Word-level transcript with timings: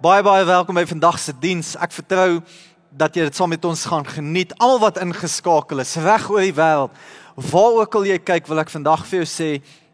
Baie 0.00 0.22
baie 0.24 0.46
welkom 0.48 0.78
by 0.78 0.86
vandag 0.88 1.18
se 1.20 1.32
diens. 1.36 1.74
Ek 1.76 1.92
vertrou 1.92 2.38
dat 2.88 3.12
jy 3.12 3.26
dit 3.26 3.36
saam 3.36 3.50
met 3.52 3.66
ons 3.68 3.82
gaan 3.84 4.06
geniet. 4.08 4.54
Almal 4.56 4.78
wat 4.86 5.00
ingeskakel 5.02 5.82
is 5.82 5.92
reg 6.00 6.24
oor 6.32 6.40
die 6.40 6.54
wêreld. 6.56 6.94
Waar 7.50 7.76
ook 7.82 7.98
al 8.00 8.08
jy 8.08 8.16
kyk, 8.16 8.48
wil 8.48 8.62
ek 8.62 8.72
vandag 8.72 9.04
vir 9.10 9.18
jou 9.18 9.26
sê, 9.28 9.50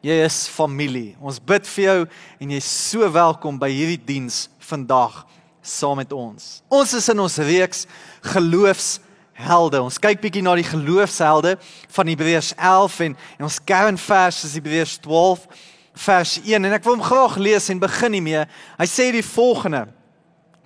jy 0.06 0.20
is 0.22 0.38
familie. 0.46 1.16
Ons 1.18 1.42
bid 1.42 1.66
vir 1.72 1.88
jou 1.88 1.98
en 2.38 2.54
jy's 2.54 2.70
so 2.70 3.10
welkom 3.10 3.58
by 3.58 3.72
hierdie 3.74 3.98
diens 3.98 4.44
vandag 4.62 5.24
saam 5.58 5.98
met 5.98 6.14
ons. 6.14 6.60
Ons 6.70 6.94
is 6.94 7.10
in 7.10 7.26
ons 7.26 7.42
reeks 7.42 7.88
geloofshelde. 8.30 9.82
Ons 9.90 9.98
kyk 9.98 10.22
bietjie 10.22 10.46
na 10.46 10.54
die 10.54 10.70
geloofshelde 10.70 11.58
van 11.98 12.14
Hebreërs 12.14 12.54
11 12.54 13.02
en, 13.08 13.22
en 13.40 13.50
ons 13.50 13.62
kernvers 13.74 14.44
is 14.46 14.54
Hebreërs 14.54 15.00
12 15.02 15.50
vers 15.96 16.36
1 16.44 16.64
en 16.68 16.76
ek 16.76 16.84
wil 16.84 16.98
hom 16.98 17.04
graag 17.04 17.38
lees 17.40 17.70
en 17.72 17.80
begin 17.80 18.16
hiermee. 18.18 18.44
Hy 18.76 18.88
sê 18.90 19.08
die 19.14 19.24
volgende: 19.24 19.86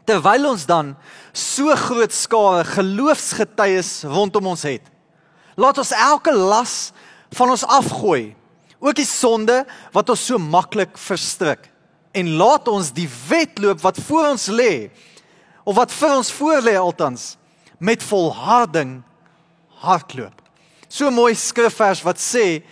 Terwyl 0.08 0.48
ons 0.50 0.66
dan 0.66 0.94
so 1.36 1.70
groot 1.78 2.12
skare 2.14 2.64
geloofsgetuies 2.66 3.92
rondom 4.10 4.50
ons 4.52 4.64
het, 4.66 4.82
laat 5.60 5.78
ons 5.78 5.92
elke 5.94 6.34
las 6.34 6.90
van 7.38 7.52
ons 7.54 7.66
afgooi, 7.68 8.32
ook 8.80 8.96
die 8.98 9.06
sonde 9.06 9.60
wat 9.94 10.10
ons 10.10 10.24
so 10.26 10.40
maklik 10.40 10.98
verstrik, 10.98 11.68
en 12.10 12.34
laat 12.40 12.66
ons 12.72 12.90
die 12.96 13.06
wedloop 13.28 13.84
wat 13.84 14.00
voor 14.08 14.32
ons 14.32 14.48
lê, 14.50 14.90
of 15.62 15.76
wat 15.78 15.94
vir 15.94 16.16
ons 16.16 16.32
voorlê 16.34 16.74
althans, 16.80 17.36
met 17.78 18.02
volharding 18.02 18.98
hardloop. 19.84 20.34
So 20.90 21.12
mooi 21.14 21.36
skrifvers 21.38 22.02
wat 22.02 22.18
sê 22.18 22.64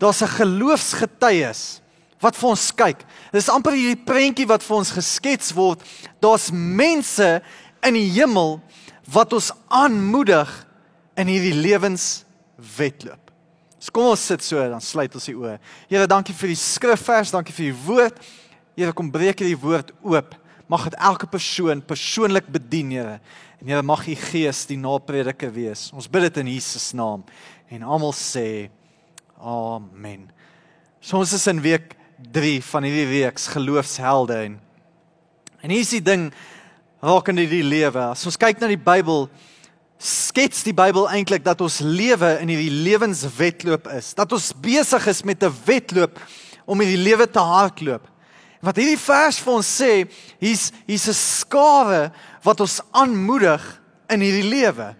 daar's 0.00 0.22
'n 0.22 0.36
geloofsgetuies 0.40 1.82
wat 2.22 2.36
vir 2.38 2.50
ons 2.50 2.66
kyk. 2.74 3.04
Dis 3.34 3.50
amper 3.52 3.76
hierdie 3.78 4.04
prentjie 4.06 4.48
wat 4.50 4.64
vir 4.66 4.80
ons 4.80 4.94
geskets 4.94 5.52
word. 5.56 5.82
Daar's 6.22 6.48
mense 6.52 7.38
in 7.86 7.98
die 7.98 8.08
hemel 8.18 8.58
wat 9.12 9.32
ons 9.36 9.52
aanmoedig 9.70 10.50
in 11.18 11.30
hierdie 11.30 11.56
lewenswedloop. 11.56 13.32
So 13.78 13.94
kom 13.94 14.10
ons 14.10 14.26
sit 14.26 14.42
so 14.42 14.58
dan 14.58 14.82
sluit 14.82 15.14
ons 15.14 15.28
die 15.30 15.36
oë. 15.38 15.56
Here, 15.90 16.08
dankie 16.10 16.34
vir 16.34 16.50
die 16.52 16.58
skrifvers, 16.58 17.32
dankie 17.34 17.54
vir 17.54 17.70
die 17.70 17.80
woord. 17.86 18.18
Here, 18.78 18.94
kom 18.94 19.10
breek 19.14 19.44
hierdie 19.44 19.58
woord 19.58 19.92
oop. 20.02 20.34
Mag 20.68 20.88
dit 20.90 20.98
elke 21.00 21.28
persoon 21.30 21.80
persoonlik 21.86 22.50
bedien, 22.52 22.90
Here. 22.92 23.18
En 23.62 23.70
Here, 23.70 23.84
mag 23.86 24.02
U 24.06 24.16
Gees 24.28 24.64
die 24.68 24.78
naprediker 24.80 25.52
wees. 25.54 25.88
Ons 25.94 26.10
bid 26.10 26.26
dit 26.26 26.42
in 26.42 26.50
Jesus 26.56 26.90
naam. 26.98 27.22
En 27.70 27.86
almal 27.86 28.14
sê 28.16 28.68
amen. 29.38 30.26
So 31.00 31.22
ons 31.22 31.32
is 31.32 31.46
in 31.46 31.62
week 31.62 31.94
3 32.18 32.62
van 32.66 32.82
hierdie 32.82 33.06
reeks 33.22 33.46
geloofshelde 33.54 34.38
en 34.48 34.56
en 35.62 35.70
hier 35.70 35.82
is 35.82 35.90
die 35.90 36.02
ding 36.02 36.28
rakende 37.02 37.44
die 37.50 37.64
lewe. 37.66 38.02
As 38.12 38.24
ons 38.26 38.38
kyk 38.38 38.60
na 38.62 38.68
die 38.70 38.78
Bybel, 38.78 39.26
skets 39.98 40.64
die 40.66 40.74
Bybel 40.74 41.08
eintlik 41.10 41.42
dat 41.46 41.62
ons 41.62 41.80
lewe 41.82 42.36
in 42.42 42.50
hierdie 42.52 42.74
lewenswedloop 42.86 43.88
is. 43.94 44.12
Dat 44.18 44.34
ons 44.34 44.52
besig 44.62 45.06
is 45.10 45.24
met 45.26 45.42
'n 45.42 45.54
wedloop 45.66 46.18
om 46.66 46.80
hierdie 46.80 47.02
lewe 47.02 47.26
te 47.26 47.42
hardloop. 47.42 48.06
Wat 48.62 48.76
hierdie 48.76 48.98
vers 48.98 49.38
vir 49.38 49.52
ons 49.52 49.66
sê, 49.66 50.06
hier's 50.38 50.72
hier's 50.86 51.08
'n 51.08 51.14
skare 51.14 52.12
wat 52.42 52.60
ons 52.60 52.80
aanmoedig 52.90 53.62
in 54.10 54.20
hierdie 54.20 54.50
lewe. 54.50 54.94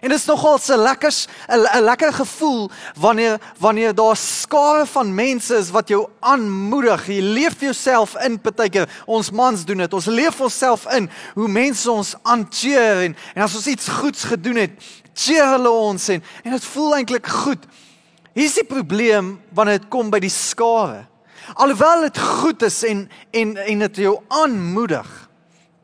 En 0.00 0.08
dit 0.08 0.18
is 0.18 0.24
nogal 0.24 0.58
'n 0.58 0.76
lekker 0.76 1.14
'n 1.48 1.82
lekker 1.82 2.12
gevoel 2.12 2.70
wanneer 2.96 3.40
wanneer 3.58 3.94
daar 3.94 4.16
skare 4.16 4.86
van 4.86 5.14
mense 5.14 5.54
is 5.54 5.70
wat 5.70 5.88
jou 5.88 6.08
aanmoedig. 6.20 7.06
Jy 7.06 7.20
leef 7.20 7.60
jouself 7.60 8.16
in 8.16 8.40
partykeer. 8.40 8.88
Ons 9.06 9.30
mans 9.30 9.64
doen 9.64 9.76
dit. 9.76 9.92
Ons 9.92 10.04
leef 10.06 10.40
onsself 10.40 10.86
in 10.92 11.10
hoe 11.34 11.48
mense 11.48 11.90
ons 11.90 12.14
aancheer 12.22 13.02
en 13.02 13.16
en 13.34 13.42
as 13.42 13.54
ons 13.54 13.66
iets 13.66 13.88
goeds 13.88 14.24
gedoen 14.24 14.56
het, 14.56 14.70
cheer 15.14 15.46
hulle 15.46 15.70
ons 15.70 16.08
en 16.08 16.22
en 16.44 16.50
dit 16.50 16.64
voel 16.64 16.94
eintlik 16.96 17.26
goed. 17.26 17.64
Hier 18.32 18.44
is 18.44 18.54
die 18.54 18.64
probleem 18.64 19.40
wanneer 19.52 19.78
dit 19.78 19.88
kom 19.88 20.10
by 20.10 20.18
die 20.18 20.30
skare. 20.32 21.06
Alhoewel 21.54 22.00
dit 22.00 22.18
goed 22.18 22.62
is 22.62 22.82
en 22.84 23.10
en 23.30 23.56
en 23.56 23.78
dit 23.78 23.96
jou 23.96 24.18
aanmoedig, 24.28 25.28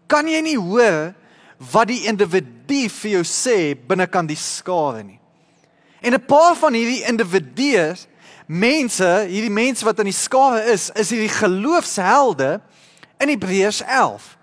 kan 0.06 0.28
jy 0.28 0.40
nie 0.40 0.58
hoor 0.58 1.14
wat 1.58 1.88
die 1.88 2.04
individu 2.06 2.88
vir 2.92 3.10
jou 3.10 3.22
sê 3.24 3.74
binnekant 3.88 4.28
die 4.28 4.38
skare 4.38 5.02
nie. 5.02 5.20
En 6.00 6.12
'n 6.14 6.26
paar 6.26 6.56
van 6.56 6.72
hierdie 6.72 7.04
individue, 7.08 7.96
mense, 8.46 9.26
hierdie 9.28 9.50
mense 9.50 9.84
wat 9.84 9.98
in 9.98 10.04
die 10.04 10.12
skare 10.12 10.62
is, 10.72 10.90
is 10.94 11.10
hierdie 11.10 11.32
geloofshelde 11.32 12.60
in 13.18 13.28
Hebreërs 13.28 13.82
11. 13.82 14.36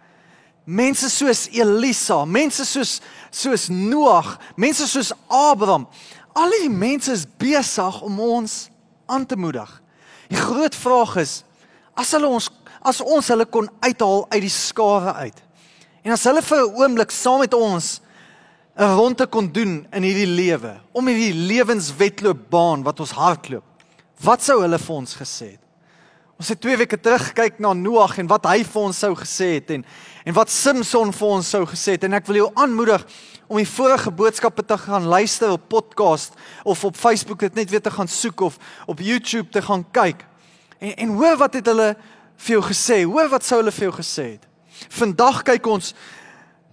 Mense 0.66 1.10
soos 1.10 1.48
Elisa, 1.52 2.26
mense 2.26 2.66
soos 2.66 3.02
soos 3.32 3.68
Noag, 3.68 4.40
mense 4.56 4.88
soos 4.88 5.12
Abraham. 5.28 5.88
Al 6.34 6.50
die 6.62 6.70
mense 6.70 7.12
is 7.12 7.26
besig 7.38 8.02
om 8.02 8.20
ons 8.20 8.70
aan 9.06 9.26
te 9.26 9.36
moedig. 9.36 9.82
Die 10.28 10.38
groot 10.38 10.76
vraag 10.76 11.16
is 11.16 11.44
as 11.94 12.12
hulle 12.12 12.28
ons 12.28 12.50
as 12.84 13.02
ons 13.02 13.28
hulle 13.28 13.46
kon 13.46 13.70
uithaal 13.80 14.26
uit 14.30 14.42
die 14.42 14.50
skare 14.52 15.14
uit. 15.14 15.43
En 16.04 16.12
as 16.12 16.24
hulle 16.28 16.42
vir 16.44 16.60
'n 16.60 16.76
oomblik 16.76 17.12
saam 17.12 17.40
met 17.40 17.54
ons 17.54 18.02
'n 18.78 18.96
ronde 18.96 19.28
kon 19.28 19.48
doen 19.52 19.88
in 19.92 20.04
hierdie 20.04 20.28
lewe, 20.28 20.80
om 20.92 21.08
hierdie 21.08 21.34
lewenswedloopbaan 21.34 22.84
wat 22.84 23.00
ons 23.00 23.12
hardloop, 23.12 23.64
wat 24.20 24.44
sou 24.44 24.62
hulle 24.62 24.80
vir 24.80 24.96
ons 24.96 25.16
gesê 25.16 25.52
het? 25.52 25.64
Ons 26.40 26.50
het 26.50 26.60
2 26.62 26.78
weke 26.78 27.00
terug 27.00 27.28
gekyk 27.30 27.60
na 27.60 27.74
Noag 27.74 28.18
en 28.18 28.28
wat 28.28 28.46
hy 28.46 28.64
vir 28.64 28.82
ons 28.82 29.00
sou 29.00 29.14
gesê 29.16 29.54
het 29.62 29.70
en 29.72 29.86
en 30.26 30.34
wat 30.34 30.50
Samson 30.50 31.12
vir 31.12 31.28
ons 31.28 31.50
sou 31.50 31.66
gesê 31.66 31.92
het 31.92 32.04
en 32.04 32.14
ek 32.14 32.28
wil 32.28 32.36
jou 32.36 32.52
aanmoedig 32.56 33.06
om 33.48 33.58
die 33.58 33.68
vorige 33.68 34.12
boodskappe 34.12 34.64
te 34.66 34.78
gaan 34.78 35.04
luister 35.04 35.52
op 35.52 35.70
podcast 35.70 36.34
of 36.64 36.84
op 36.84 36.96
Facebook 36.96 37.40
dit 37.40 37.56
net 37.56 37.70
weer 37.70 37.82
te 37.82 37.92
gaan 37.92 38.08
soek 38.08 38.42
of 38.42 38.58
op 38.88 39.00
YouTube 39.00 39.50
te 39.52 39.62
gaan 39.62 39.86
kyk. 39.92 40.26
En 40.80 40.96
en 40.96 41.10
hoor 41.16 41.38
wat 41.38 41.54
het 41.54 41.66
hulle 41.66 41.96
vir 42.38 42.56
jou 42.56 42.64
gesê? 42.64 43.04
Hoor 43.04 43.30
wat 43.30 43.44
sou 43.46 43.62
hulle 43.62 43.72
vir 43.72 43.88
jou 43.90 43.96
gesê 44.00 44.32
het? 44.36 44.53
Vandag 44.90 45.44
kyk 45.44 45.68
ons 45.68 45.94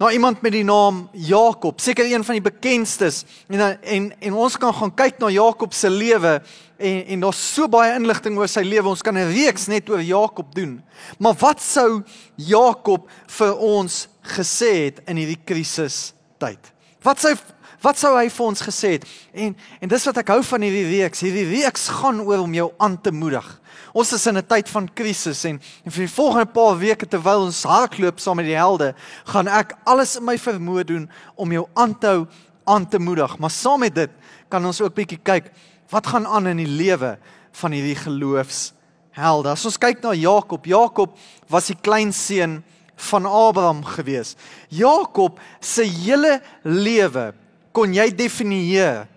na 0.01 0.09
iemand 0.11 0.41
met 0.41 0.55
die 0.55 0.65
naam 0.65 1.03
Jakob, 1.13 1.79
seker 1.79 2.07
een 2.09 2.23
van 2.25 2.39
die 2.39 2.41
bekendstes. 2.41 3.21
En 3.47 3.61
en 3.81 4.07
en 4.19 4.33
ons 4.33 4.57
kan 4.57 4.73
gaan 4.73 4.93
kyk 4.97 5.19
na 5.21 5.29
Jakob 5.29 5.73
se 5.77 5.89
lewe 5.89 6.41
en 6.77 7.05
en 7.05 7.25
daar's 7.27 7.41
so 7.53 7.69
baie 7.69 7.93
inligting 7.93 8.37
oor 8.37 8.49
sy 8.49 8.63
lewe. 8.65 8.89
Ons 8.89 9.05
kan 9.05 9.17
'n 9.17 9.29
reeks 9.29 9.67
net 9.67 9.89
oor 9.89 10.01
Jakob 10.01 10.55
doen. 10.55 10.81
Maar 11.19 11.33
wat 11.33 11.61
sou 11.61 12.03
Jakob 12.35 13.09
vir 13.27 13.57
ons 13.57 14.07
gesê 14.21 14.73
het 14.85 15.01
in 15.05 15.17
hierdie 15.17 15.41
krisis 15.45 16.13
tyd? 16.39 16.73
Wat 17.03 17.19
sou 17.19 17.35
wat 17.81 17.97
sou 17.97 18.17
hy 18.17 18.29
vir 18.29 18.45
ons 18.45 18.61
gesê 18.61 18.89
het? 18.97 19.05
En 19.33 19.55
en 19.81 19.89
dis 19.89 20.05
wat 20.05 20.17
ek 20.17 20.27
hou 20.27 20.43
van 20.43 20.61
hierdie 20.61 20.99
reeks. 20.99 21.19
Hierdie 21.19 21.61
reeks 21.61 21.87
gaan 21.87 22.21
oor 22.21 22.39
om 22.39 22.53
jou 22.53 22.71
aan 22.77 23.01
te 23.01 23.11
moedig. 23.11 23.61
Ons 23.93 24.13
is 24.13 24.27
in 24.27 24.37
'n 24.37 24.47
tyd 24.47 24.69
van 24.69 24.87
krisis 24.93 25.43
en, 25.45 25.59
en 25.85 25.91
vir 25.91 26.05
die 26.05 26.15
volgende 26.15 26.45
paar 26.45 26.77
weke 26.79 27.05
terwyl 27.05 27.45
ons 27.45 27.63
hardloop 27.63 28.19
saam 28.19 28.35
met 28.35 28.45
die 28.45 28.55
helde, 28.55 28.93
gaan 29.25 29.47
ek 29.47 29.75
alles 29.83 30.15
in 30.15 30.25
my 30.25 30.37
vermoë 30.37 30.83
doen 30.85 31.09
om 31.35 31.51
jou 31.51 31.67
aan 31.75 31.99
te 31.99 32.07
hou, 32.07 32.27
aan 32.65 32.87
te 32.87 32.99
moedig. 32.99 33.37
Maar 33.37 33.51
saam 33.51 33.79
met 33.79 33.95
dit 33.95 34.11
kan 34.49 34.65
ons 34.65 34.81
ook 34.81 34.95
bietjie 34.95 35.19
kyk 35.19 35.51
wat 35.91 36.07
gaan 36.07 36.27
aan 36.27 36.47
in 36.47 36.57
die 36.57 36.71
lewe 36.71 37.17
van 37.51 37.71
hierdie 37.71 37.97
geloofshelde. 37.99 39.51
As 39.51 39.65
ons 39.65 39.77
kyk 39.77 40.03
na 40.03 40.13
Jakob, 40.15 40.65
Jakob 40.65 41.17
was 41.49 41.67
die 41.67 41.75
kleinseun 41.75 42.63
van 43.09 43.25
Abraham 43.25 43.83
gewees. 43.83 44.35
Jakob 44.69 45.39
se 45.59 45.83
hele 45.83 46.39
lewe 46.63 47.33
kon 47.75 47.93
jy 47.93 48.07
definieer 48.15 49.07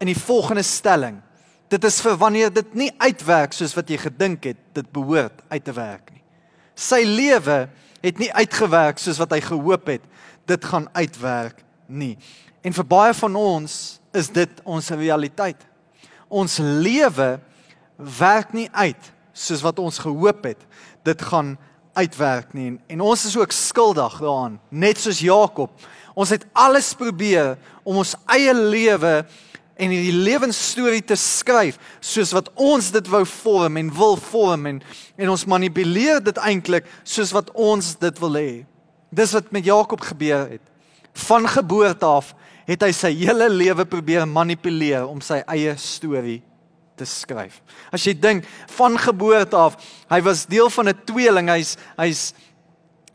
in 0.00 0.08
die 0.08 0.18
volgende 0.18 0.64
stelling. 0.64 1.20
Dit 1.74 1.84
is 1.88 1.96
vir 2.04 2.14
wanneer 2.20 2.52
dit 2.54 2.74
nie 2.78 2.92
uitwerk 3.02 3.54
soos 3.56 3.72
wat 3.74 3.88
jy 3.90 3.96
gedink 3.98 4.44
het 4.46 4.58
dit 4.76 4.90
behoort 4.94 5.40
uit 5.50 5.64
te 5.64 5.72
werk 5.74 6.12
nie. 6.12 6.22
Sy 6.78 7.00
lewe 7.02 7.64
het 8.04 8.20
nie 8.20 8.30
uitgewerk 8.30 9.00
soos 9.02 9.18
wat 9.18 9.32
hy 9.34 9.40
gehoop 9.42 9.88
het 9.90 10.04
dit 10.46 10.68
gaan 10.70 10.86
uitwerk 10.94 11.64
nie. 11.88 12.14
En 12.62 12.76
vir 12.76 12.86
baie 12.86 13.14
van 13.18 13.38
ons 13.40 13.74
is 14.14 14.30
dit 14.30 14.60
ons 14.62 14.90
realiteit. 14.94 15.58
Ons 16.30 16.60
lewe 16.62 17.38
werk 18.20 18.54
nie 18.54 18.68
uit 18.70 19.10
soos 19.34 19.64
wat 19.64 19.80
ons 19.82 19.98
gehoop 20.04 20.46
het 20.52 20.62
dit 21.06 21.26
gaan 21.26 21.56
uitwerk 21.94 22.54
nie 22.54 22.68
en, 22.72 22.76
en 22.90 23.02
ons 23.06 23.24
is 23.26 23.34
ook 23.38 23.54
skuldig 23.54 24.20
daaraan 24.22 24.60
net 24.70 25.02
soos 25.02 25.22
Jakob. 25.22 25.74
Ons 26.14 26.30
het 26.34 26.46
alles 26.54 26.92
probeer 26.98 27.56
om 27.82 27.98
ons 28.02 28.14
eie 28.30 28.54
lewe 28.54 29.24
en 29.76 29.90
hierdie 29.90 30.14
lewensstorie 30.14 31.02
te 31.02 31.16
skryf 31.18 31.78
soos 32.00 32.32
wat 32.36 32.50
ons 32.54 32.92
dit 32.94 33.08
wou 33.10 33.24
vorm 33.26 33.80
en 33.80 33.90
wil 33.94 34.16
vorm 34.30 34.68
en 34.70 34.80
en 35.16 35.32
ons 35.34 35.46
manipuleer 35.50 36.22
dit 36.22 36.38
eintlik 36.42 36.86
soos 37.02 37.32
wat 37.34 37.50
ons 37.54 37.94
dit 37.98 38.22
wil 38.22 38.38
hê. 38.38 38.52
Dis 39.14 39.34
wat 39.34 39.50
met 39.54 39.66
Jakob 39.66 40.02
gebeur 40.02 40.48
het. 40.50 40.62
Van 41.26 41.46
geboorte 41.48 42.06
af 42.06 42.32
het 42.66 42.82
hy 42.82 42.90
sy 42.96 43.12
hele 43.20 43.48
lewe 43.52 43.84
probeer 43.86 44.26
manipuleer 44.26 45.06
om 45.06 45.20
sy 45.22 45.42
eie 45.46 45.76
storie 45.78 46.40
te 46.98 47.06
skryf. 47.08 47.60
As 47.92 48.04
jy 48.06 48.14
dink 48.14 48.46
van 48.76 48.96
geboorte 48.98 49.58
af, 49.58 49.78
hy 50.10 50.20
was 50.22 50.46
deel 50.46 50.70
van 50.70 50.88
'n 50.88 51.04
tweeling, 51.06 51.48
hy's 51.50 51.76
hy's 51.98 52.32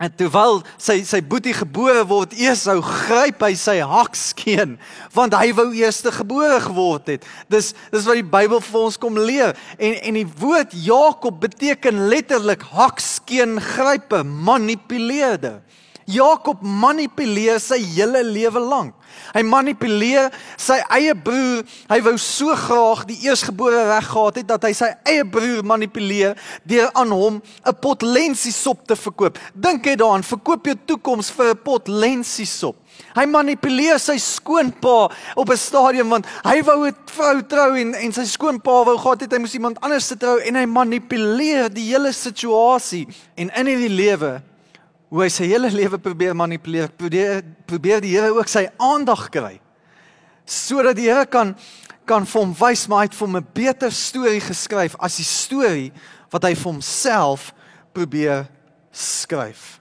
En 0.00 0.08
terwyl 0.16 0.62
sy 0.80 1.02
sy 1.04 1.18
boetie 1.20 1.52
gebore 1.52 2.06
word, 2.08 2.32
Esau 2.32 2.78
gryp 2.80 3.42
hy 3.44 3.52
sy 3.58 3.76
hakskeen 3.84 4.78
want 5.12 5.34
hy 5.36 5.50
wou 5.58 5.66
eers 5.76 6.00
gebore 6.16 6.56
geword 6.64 7.10
het. 7.12 7.26
Dis 7.52 7.74
dis 7.92 8.06
wat 8.08 8.16
die 8.16 8.24
Bybel 8.24 8.62
vir 8.64 8.78
ons 8.80 8.96
kom 9.00 9.18
leer. 9.20 9.52
En 9.76 9.98
en 10.08 10.16
die 10.16 10.28
woord 10.40 10.72
Jakob 10.72 11.42
beteken 11.42 12.06
letterlik 12.08 12.64
hakskeen 12.72 13.58
gryper, 13.60 14.24
manipuleerder. 14.24 15.60
Jakob 16.10 16.62
manipuleer 16.62 17.60
sy 17.62 17.78
hele 17.94 18.22
lewe 18.26 18.60
lank. 18.60 18.94
Hy 19.34 19.42
manipuleer 19.46 20.30
sy 20.58 20.78
eie 20.96 21.14
broer. 21.14 21.62
Hy 21.90 21.98
wou 22.06 22.16
so 22.20 22.54
graag 22.58 23.04
die 23.08 23.18
eersgebore 23.26 23.84
reg 23.90 24.08
gehad 24.10 24.40
het 24.40 24.48
dat 24.50 24.66
hy 24.66 24.72
sy 24.76 24.90
eie 25.08 25.24
broer 25.26 25.64
manipuleer 25.66 26.36
deur 26.68 26.90
aan 26.98 27.14
hom 27.14 27.40
'n 27.40 27.76
pot 27.82 28.02
lensiesop 28.02 28.86
te 28.86 28.96
verkoop. 28.96 29.38
Dink 29.54 29.86
jy 29.86 29.96
daaraan, 29.96 30.22
verkoop 30.22 30.66
jou 30.66 30.76
toekoms 30.86 31.30
vir 31.30 31.54
'n 31.54 31.62
pot 31.64 31.88
lensiesop. 31.88 32.76
Hy 33.14 33.26
manipuleer 33.26 33.98
sy 33.98 34.18
skoonpa 34.18 35.10
op 35.36 35.50
'n 35.50 35.56
stadium 35.56 36.08
want 36.08 36.26
hy 36.44 36.62
wou 36.62 36.86
'n 36.86 36.96
vrou 37.06 37.42
trou 37.42 37.76
en 37.76 37.94
en 37.94 38.12
sy 38.12 38.24
skoonpa 38.24 38.84
wou 38.84 38.98
gehad 38.98 39.20
het 39.20 39.32
hy 39.32 39.38
moes 39.38 39.54
iemand 39.54 39.80
anders 39.80 40.06
se 40.06 40.16
trou 40.16 40.38
en 40.38 40.54
hy 40.54 40.66
manipuleer 40.66 41.68
die 41.68 41.90
hele 41.90 42.12
situasie 42.12 43.06
en 43.36 43.50
in 43.54 43.66
hierdie 43.66 43.96
lewe 43.96 44.42
hoe 45.10 45.24
hy 45.24 45.28
sy 45.32 45.48
hele 45.50 45.70
lewe 45.74 45.98
probeer 45.98 46.36
manipuleer, 46.38 46.90
probeer 46.94 47.42
probeer 47.66 48.02
die 48.02 48.14
Here 48.14 48.30
ook 48.30 48.48
sy 48.50 48.68
aandag 48.78 49.26
kry. 49.34 49.56
Sodat 50.46 50.96
die 50.98 51.08
Here 51.10 51.26
kan 51.26 51.56
kan 52.06 52.24
vir 52.26 52.40
hom 52.42 52.52
wys 52.58 52.88
maar 52.90 53.04
hy 53.04 53.08
het 53.10 53.14
vir 53.14 53.26
hom 53.26 53.36
'n 53.36 53.52
beter 53.54 53.90
storie 53.90 54.40
geskryf 54.40 54.96
as 54.98 55.16
die 55.16 55.26
storie 55.26 55.92
wat 56.30 56.42
hy 56.42 56.54
vir 56.54 56.72
homself 56.72 57.52
probeer 57.92 58.48
skryf. 58.90 59.80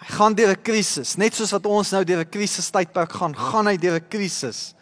Hy 0.00 0.08
gaan 0.16 0.34
deur 0.34 0.50
'n 0.52 0.62
krisis, 0.62 1.16
net 1.16 1.34
soos 1.34 1.52
wat 1.52 1.66
ons 1.66 1.92
nou 1.92 2.04
deur 2.04 2.20
'n 2.20 2.30
krisis 2.30 2.70
tydperk 2.70 3.12
gaan, 3.12 3.34
gaan 3.34 3.66
hy 3.66 3.76
deur 3.76 3.96
'n 3.96 4.08
krisis. 4.08 4.74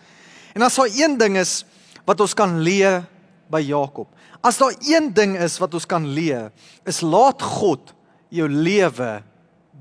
En 0.54 0.62
as 0.62 0.74
daar 0.74 0.90
een 0.90 1.18
ding 1.18 1.36
is 1.36 1.64
wat 2.04 2.20
ons 2.20 2.34
kan 2.34 2.60
leer 2.60 3.06
by 3.48 3.60
Jakob. 3.60 4.08
As 4.42 4.58
daar 4.58 4.74
een 4.80 5.12
ding 5.12 5.36
is 5.38 5.58
wat 5.58 5.74
ons 5.74 5.86
kan 5.86 6.06
leer, 6.06 6.50
is 6.84 7.00
laat 7.00 7.42
God 7.42 7.94
jou 8.28 8.48
lewe 8.48 9.22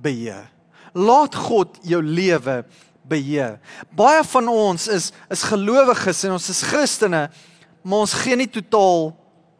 beheer. 0.01 0.47
Laat 0.93 1.35
God 1.35 1.79
jou 1.87 2.01
lewe 2.03 2.61
beheer. 3.07 3.59
Baie 3.95 4.23
van 4.27 4.49
ons 4.51 4.87
is 4.91 5.11
is 5.31 5.45
gelowiges 5.47 6.25
en 6.27 6.35
ons 6.37 6.49
is 6.53 6.63
Christene, 6.67 7.27
maar 7.81 8.05
ons 8.05 8.17
gee 8.23 8.37
nie 8.37 8.49
totaal 8.51 9.11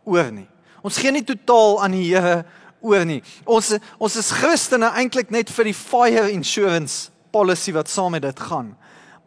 oor 0.03 0.31
nie. 0.33 0.47
Ons 0.81 0.97
gee 1.01 1.13
nie 1.13 1.25
totaal 1.25 1.79
aan 1.85 1.95
die 1.95 2.09
Here 2.09 2.41
oor 2.81 3.05
nie. 3.05 3.21
Ons 3.45 3.75
ons 4.01 4.19
is 4.19 4.33
Christene 4.41 4.91
eintlik 4.97 5.31
net 5.33 5.51
vir 5.53 5.69
die 5.69 5.77
fire 5.77 6.29
insurance 6.33 7.09
policy 7.31 7.73
wat 7.75 7.91
saam 7.91 8.15
met 8.15 8.25
dit 8.25 8.45
gaan. 8.49 8.73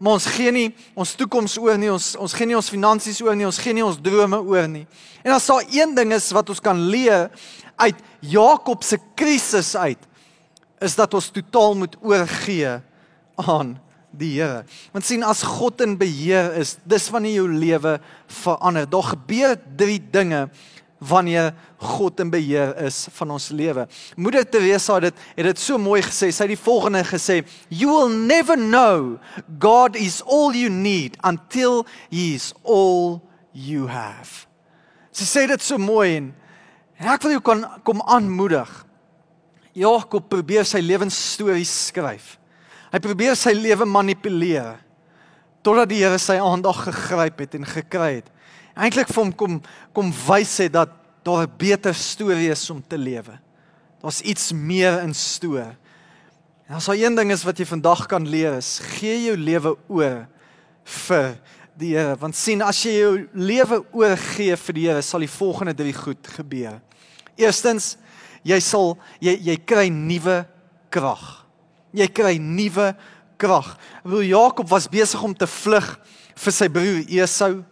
Maar 0.03 0.19
ons 0.19 0.27
gee 0.35 0.51
nie 0.53 0.69
ons 0.99 1.15
toekoms 1.17 1.55
oor 1.63 1.79
nie, 1.81 1.91
ons 1.93 2.13
ons 2.21 2.35
gee 2.35 2.49
nie 2.51 2.59
ons 2.59 2.73
finansies 2.73 3.23
oor 3.25 3.37
nie, 3.39 3.47
ons 3.49 3.61
gee 3.63 3.77
nie 3.77 3.85
ons 3.87 4.01
drome 4.03 4.41
oor 4.43 4.67
nie. 4.69 4.85
En 5.23 5.37
as 5.37 5.47
daar 5.49 5.63
een 5.71 5.95
ding 5.97 6.13
is 6.17 6.33
wat 6.35 6.51
ons 6.53 6.61
kan 6.63 6.81
leer 6.91 7.31
uit 7.81 8.03
Jakob 8.35 8.85
se 8.85 8.99
krisis 9.17 9.73
uit, 9.77 10.03
is 10.85 10.97
dat 10.99 11.15
ons 11.17 11.33
totaal 11.33 11.75
moet 11.81 11.97
oorgee 12.05 12.77
aan 13.41 13.75
die 14.15 14.37
Here. 14.39 14.63
Want 14.95 15.07
sien 15.07 15.25
as 15.27 15.43
God 15.47 15.83
in 15.85 15.97
beheer 15.99 16.55
is, 16.61 16.77
dis 16.87 17.09
wanneer 17.11 17.41
jou 17.41 17.49
lewe 17.51 17.99
verander. 18.43 18.87
Daar 18.91 19.11
gebeur 19.15 19.57
drie 19.77 19.99
dinge 19.99 20.47
wanneer 21.05 21.53
God 21.77 22.21
in 22.23 22.31
beheer 22.33 22.73
is 22.87 23.05
van 23.17 23.35
ons 23.35 23.51
lewe. 23.53 23.87
Moeder 24.17 24.47
Teresa 24.49 24.97
het 25.01 25.11
dit 25.11 25.27
het 25.37 25.51
dit 25.51 25.61
so 25.61 25.79
mooi 25.79 26.01
gesê. 26.05 26.31
Sy 26.31 26.47
het 26.47 26.55
die 26.55 26.61
volgende 26.61 27.05
gesê: 27.05 27.43
You 27.69 27.91
will 27.91 28.15
never 28.15 28.57
know 28.57 29.19
God 29.61 29.97
is 29.97 30.23
all 30.23 30.55
you 30.55 30.71
need 30.71 31.19
until 31.27 31.85
he 32.11 32.35
is 32.35 32.53
all 32.63 33.21
you 33.53 33.89
have. 33.91 34.47
Sy 35.15 35.27
sê 35.29 35.47
dit 35.51 35.63
so 35.63 35.79
mooi 35.79 36.17
en, 36.17 36.33
en 36.99 37.13
ek 37.15 37.23
wil 37.27 37.37
jou 37.37 37.45
kan 37.45 37.67
kom 37.87 38.03
aanmoedig. 38.03 38.84
Jakob 39.75 40.29
probeer 40.31 40.67
sy 40.67 40.81
lewensstorie 40.85 41.67
skryf. 41.67 42.37
Hy 42.95 43.01
probeer 43.03 43.35
sy 43.39 43.53
lewe 43.57 43.87
manipuleer 43.89 44.79
totdat 45.65 45.89
die 45.91 46.03
Here 46.03 46.19
sy 46.21 46.37
aandag 46.39 46.85
gegryp 46.85 47.41
het 47.41 47.55
en 47.57 47.65
gekry 47.67 48.21
het. 48.21 48.29
Eintlik 48.77 49.09
vir 49.09 49.23
hom 49.23 49.33
kom 49.33 49.57
kom 49.97 50.13
wys 50.27 50.59
hy 50.61 50.69
dat 50.69 50.93
daar 51.25 51.47
'n 51.47 51.57
beter 51.59 51.95
storie 51.95 52.51
is 52.51 52.71
om 52.71 52.83
te 52.83 52.99
lewe. 52.99 53.39
Daar's 54.03 54.21
iets 54.21 54.53
meer 54.53 55.01
in 55.03 55.15
stoor. 55.15 55.75
En 56.69 56.77
as 56.77 56.87
daar 56.87 56.97
een 56.97 57.15
ding 57.15 57.33
is 57.33 57.45
wat 57.45 57.59
jy 57.59 57.65
vandag 57.65 58.07
kan 58.07 58.29
leer 58.29 58.57
is, 58.57 58.79
gee 58.79 59.25
jou 59.25 59.37
lewe 59.37 59.77
oor 59.89 60.27
vir 60.85 61.39
die 61.77 61.97
Here, 61.97 62.17
want 62.17 62.37
sien 62.37 62.63
as 62.63 62.83
jy 62.83 62.93
jou 63.01 63.29
lewe 63.33 63.85
oorgee 63.93 64.57
vir 64.57 64.75
die 64.75 64.87
Here, 64.87 65.03
sal 65.03 65.21
die 65.21 65.29
volgende 65.29 65.75
drie 65.75 65.93
goed 65.93 66.27
gebeur. 66.27 66.81
Eerstens, 67.37 67.97
jy 68.45 68.61
sal 68.63 68.95
jy 69.25 69.37
jy 69.49 69.57
kry 69.67 69.89
nuwe 69.93 70.43
krag. 70.95 71.23
Jy 71.95 72.09
kry 72.15 72.37
nuwe 72.39 72.93
krag. 73.41 73.75
Wil 74.05 74.27
Jakob 74.29 74.69
was 74.71 74.91
besig 74.91 75.23
om 75.23 75.35
te 75.35 75.47
vlug 75.47 75.95
vir 76.35 76.55
sy 76.55 76.69
broer 76.73 77.03
Esau. 77.21 77.63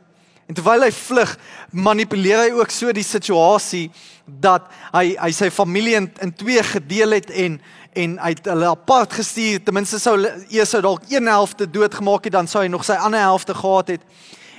En 0.50 0.56
terwyl 0.58 0.84
hy 0.84 0.90
vlug, 0.92 1.30
manipuleer 1.70 2.42
hy 2.46 2.50
ook 2.58 2.72
so 2.74 2.92
die 2.92 3.06
situasie 3.06 3.86
dat 4.26 4.66
hy 4.92 5.14
hy 5.16 5.30
sy 5.34 5.48
familie 5.54 5.96
in, 5.98 6.10
in 6.22 6.34
twee 6.34 6.62
gedeel 6.72 7.18
het 7.18 7.30
en 7.30 7.60
en 7.92 8.14
hy 8.16 8.30
het 8.32 8.46
hulle 8.48 8.70
apart 8.72 9.12
gestuur. 9.18 9.58
Ten 9.60 9.76
minste 9.76 9.98
sou 10.00 10.14
Esau 10.48 10.80
dalk 10.80 11.02
een 11.12 11.26
helfte 11.28 11.66
doodgemaak 11.68 12.24
het, 12.24 12.32
dan 12.32 12.48
sou 12.48 12.62
hy 12.64 12.70
nog 12.72 12.86
sy 12.88 12.96
ander 12.96 13.20
helfte 13.20 13.52
gehad 13.52 13.92
het. 13.92 14.06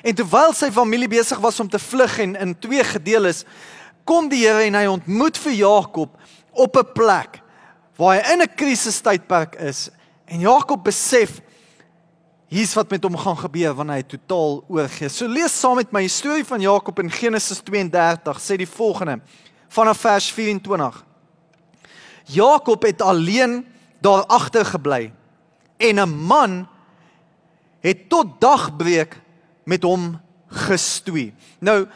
En 0.05 0.13
terwyl 0.19 0.53
sy 0.53 0.69
familie 0.75 1.09
besig 1.09 1.39
was 1.41 1.57
om 1.63 1.69
te 1.71 1.81
vlug 1.81 2.19
en 2.21 2.35
in 2.35 2.53
twee 2.61 2.83
gedeel 2.85 3.31
is, 3.31 3.41
kom 4.03 4.29
die 4.29 4.43
Here 4.43 4.65
en 4.67 4.75
hy 4.75 4.85
ontmoet 4.91 5.37
vir 5.37 5.53
Jakob 5.53 6.17
op 6.51 6.77
'n 6.77 6.93
plek 6.93 7.41
waar 7.97 8.15
hy 8.15 8.33
in 8.33 8.41
'n 8.41 8.55
krisistydperk 8.55 9.55
is 9.55 9.89
en 10.25 10.39
Jakob 10.39 10.83
besef 10.83 11.41
hier's 12.47 12.73
wat 12.73 12.89
met 12.89 13.03
hom 13.03 13.17
gaan 13.17 13.37
gebeur 13.37 13.73
wanneer 13.73 13.95
hy 13.95 14.03
totaal 14.03 14.63
oorgee. 14.67 15.09
So 15.09 15.27
lees 15.27 15.59
saam 15.59 15.75
met 15.75 15.91
my 15.91 16.01
die 16.05 16.09
storie 16.09 16.45
van 16.45 16.61
Jakob 16.61 16.99
in 16.99 17.11
Genesis 17.11 17.61
32 17.65 18.39
sê 18.39 18.57
die 18.57 18.69
volgende 18.69 19.19
vanaf 19.73 19.97
vers 19.97 20.31
24. 20.31 21.03
Jakob 22.25 22.83
het 22.83 23.01
alleen 23.01 23.65
daar 24.01 24.25
agter 24.25 24.65
gebly 24.65 25.11
en 25.77 25.99
'n 25.99 26.25
man 26.27 26.67
het 27.81 28.09
tot 28.09 28.39
dagbreek 28.39 29.19
met 29.65 29.83
hom 29.83 30.19
gestoei. 30.47 31.33
Nou 31.59 31.87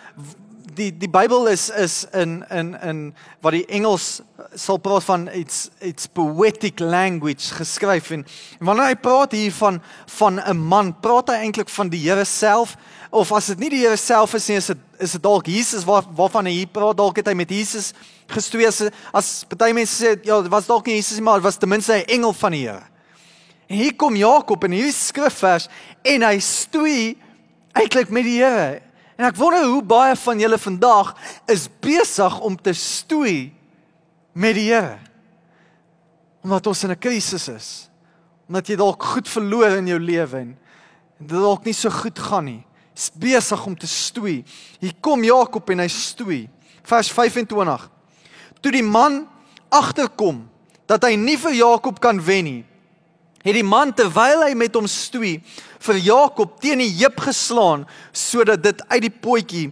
die 0.75 0.91
die 0.91 1.09
Bybel 1.09 1.47
is 1.47 1.69
is 1.69 2.05
in 2.13 2.43
in 2.49 2.73
in 2.81 2.99
wat 3.41 3.55
die 3.55 3.65
Engels 3.65 4.21
sal 4.55 4.77
praat 4.77 5.05
van 5.07 5.27
it's 5.29 5.69
it's 5.79 6.07
poetic 6.07 6.79
language 6.79 7.53
geskryf 7.55 8.11
en, 8.11 8.25
en 8.59 8.69
wanneer 8.69 8.91
hy 8.91 8.97
praat 9.01 9.35
hier 9.37 9.53
van 9.53 9.81
van 10.17 10.39
'n 10.41 10.57
man, 10.57 10.93
praat 10.99 11.29
hy 11.29 11.39
eintlik 11.45 11.69
van 11.69 11.89
die 11.89 12.01
Here 12.09 12.25
self? 12.25 12.75
Of 13.09 13.31
as 13.31 13.47
dit 13.47 13.59
nie 13.59 13.69
die 13.69 13.83
Here 13.85 13.97
self 13.97 14.33
is 14.33 14.47
nie, 14.47 14.57
is 14.57 14.67
dit 14.67 14.77
is 14.99 15.11
dit 15.11 15.23
dalk 15.23 15.47
Jesus 15.47 15.85
waar 15.85 16.03
waarvan 16.15 16.45
hy 16.45 16.51
hier 16.51 16.71
praat, 16.71 16.97
dalk 16.97 17.17
het 17.17 17.27
hy 17.27 17.33
met 17.33 17.49
Jesus 17.49 17.93
gestoei 18.27 18.65
as 18.67 18.81
as 19.13 19.45
party 19.47 19.73
mense 19.73 19.95
sê 19.95 20.17
ja, 20.23 20.41
dit 20.41 20.51
was 20.51 20.67
dalk 20.67 20.85
nie 20.85 20.95
Jesus 20.95 21.17
nie, 21.17 21.23
maar 21.23 21.39
dit 21.39 21.47
was 21.47 21.57
ten 21.57 21.69
minste 21.69 21.93
'n 21.93 22.05
engel 22.07 22.33
van 22.33 22.51
die 22.51 22.67
Here. 22.67 22.83
En 23.67 23.75
hier 23.75 23.95
kom 23.95 24.15
Jakob 24.15 24.63
in 24.63 24.71
hierdie 24.71 24.93
skrifvers 24.93 25.67
en 26.03 26.21
hy 26.23 26.39
stoei 26.39 27.17
eintlik 27.73 28.09
met 28.09 28.23
die 28.23 28.41
Here 28.41 28.81
En 29.17 29.25
ek 29.25 29.37
wonder 29.39 29.65
hoe 29.65 29.81
baie 29.81 30.15
van 30.21 30.39
julle 30.39 30.59
vandag 30.61 31.15
is 31.49 31.65
besig 31.81 32.37
om 32.45 32.53
te 32.55 32.73
stoei 32.77 33.49
met 34.37 34.53
die 34.57 34.69
Here. 34.69 34.99
Omdat 36.45 36.67
ons 36.69 36.83
in 36.83 36.91
'n 36.91 36.99
krisis 36.99 37.47
is. 37.47 37.89
Omdat 38.47 38.67
jy 38.67 38.75
dalk 38.75 39.03
goed 39.03 39.27
verloor 39.27 39.77
in 39.77 39.87
jou 39.87 39.99
lewe 39.99 40.37
en 40.37 40.57
dit 41.19 41.29
dalk 41.29 41.65
nie 41.65 41.73
so 41.73 41.89
goed 41.89 42.19
gaan 42.19 42.45
nie. 42.45 42.63
Is 42.95 43.11
besig 43.13 43.65
om 43.65 43.75
te 43.75 43.87
stoei. 43.87 44.45
Hier 44.79 44.93
kom 45.01 45.23
Jakob 45.23 45.69
en 45.69 45.79
hy 45.79 45.87
stoei. 45.87 46.49
Vers 46.83 47.11
25. 47.11 47.89
Toe 48.61 48.71
die 48.71 48.83
man 48.83 49.27
agterkom 49.69 50.47
dat 50.85 51.03
hy 51.03 51.15
nie 51.15 51.37
vir 51.37 51.53
Jakob 51.53 51.99
kan 51.99 52.21
wen 52.21 52.43
nie, 52.43 52.65
het 53.47 53.57
die 53.57 53.65
man 53.65 53.93
terwyl 53.95 54.43
hy 54.45 54.53
met 54.57 54.75
hom 54.75 54.87
stoei 54.91 55.37
vir 55.87 55.99
Jakob 56.03 56.57
teen 56.61 56.81
die 56.83 56.93
heup 56.99 57.19
geslaan 57.27 57.85
sodat 58.11 58.63
dit 58.63 58.83
uit 58.89 59.03
die 59.07 59.13
potjie 59.13 59.65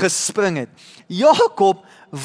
gespring 0.00 0.60
het. 0.64 0.70
Jakob 1.08 1.84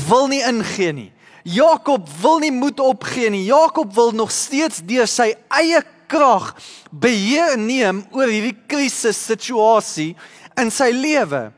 wil 0.10 0.29
nie 0.31 0.41
ingee 0.48 0.93
nie. 0.95 1.10
Jakob 1.43 2.05
wil 2.21 2.39
nie 2.39 2.51
moed 2.53 2.79
opgee 2.79 3.31
nie. 3.33 3.45
Jakob 3.50 3.93
wil 3.95 4.12
nog 4.15 4.31
steeds 4.31 4.81
deur 4.86 5.10
sy 5.10 5.31
eie 5.57 5.81
krag 6.12 6.51
beheer 6.91 7.57
neem 7.57 8.03
oor 8.12 8.29
hierdie 8.29 8.57
krisis 8.69 9.19
situasie 9.31 10.13
in 10.60 10.71
sy 10.74 10.91
lewe. 10.93 11.50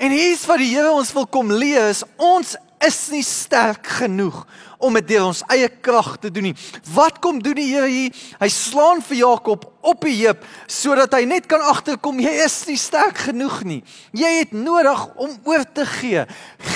En 0.00 0.14
hier's 0.14 0.44
wat 0.48 0.62
die 0.62 0.72
Here 0.72 0.90
ons 0.90 1.12
wil 1.14 1.26
kom 1.30 1.52
leer 1.52 1.92
is 1.92 2.02
ons 2.18 2.56
is 2.86 2.98
nie 3.12 3.24
sterk 3.24 3.86
genoeg 4.00 4.44
om 4.84 4.96
dit 4.98 5.06
deur 5.14 5.30
ons 5.30 5.42
eie 5.52 5.68
krag 5.68 6.16
te 6.20 6.30
doen 6.32 6.50
nie. 6.50 6.56
Wat 6.94 7.20
kom 7.24 7.40
doen 7.42 7.56
die 7.56 7.70
Here 7.72 7.88
hier? 7.88 8.24
Hy 8.40 8.50
slaan 8.52 9.00
vir 9.04 9.20
Jakob 9.22 9.64
op 9.84 10.04
die 10.04 10.16
heup 10.22 10.44
sodat 10.70 11.14
hy 11.16 11.24
net 11.28 11.48
kan 11.50 11.64
agterkom 11.64 12.20
jy 12.22 12.34
is 12.44 12.58
nie 12.68 12.78
sterk 12.80 13.24
genoeg 13.30 13.62
nie. 13.68 13.80
Jy 14.12 14.34
het 14.42 14.52
nodig 14.56 15.06
om 15.16 15.32
oor 15.48 15.64
te 15.74 15.86
gee. 15.96 16.26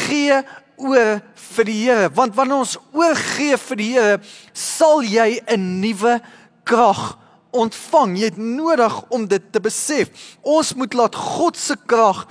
Gee 0.09 0.43
oor 0.79 1.19
vir 1.53 1.69
die 1.69 1.79
Here, 1.83 2.11
want 2.15 2.37
wanneer 2.39 2.63
ons 2.63 2.77
oorgee 2.95 3.57
vir 3.59 3.81
die 3.81 3.93
Here, 3.97 4.19
sal 4.55 5.03
jy 5.03 5.41
'n 5.47 5.81
nuwe 5.83 6.21
krag 6.65 7.19
ontvang. 7.51 8.17
Jy 8.19 8.25
het 8.25 8.37
nodig 8.37 8.95
om 9.11 9.27
dit 9.27 9.53
te 9.53 9.61
besef. 9.61 10.37
Ons 10.43 10.75
moet 10.75 10.95
laat 10.95 11.15
God 11.15 11.57
se 11.57 11.77
krag 11.87 12.27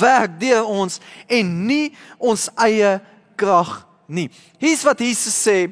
werk 0.00 0.40
deur 0.40 0.64
ons 0.64 1.00
en 1.26 1.66
nie 1.66 1.92
ons 2.18 2.48
eie 2.56 3.00
krag 3.38 3.82
nie. 4.10 4.28
Hier's 4.60 4.84
wat 4.86 5.00
Jesus 5.02 5.36
sê 5.36 5.68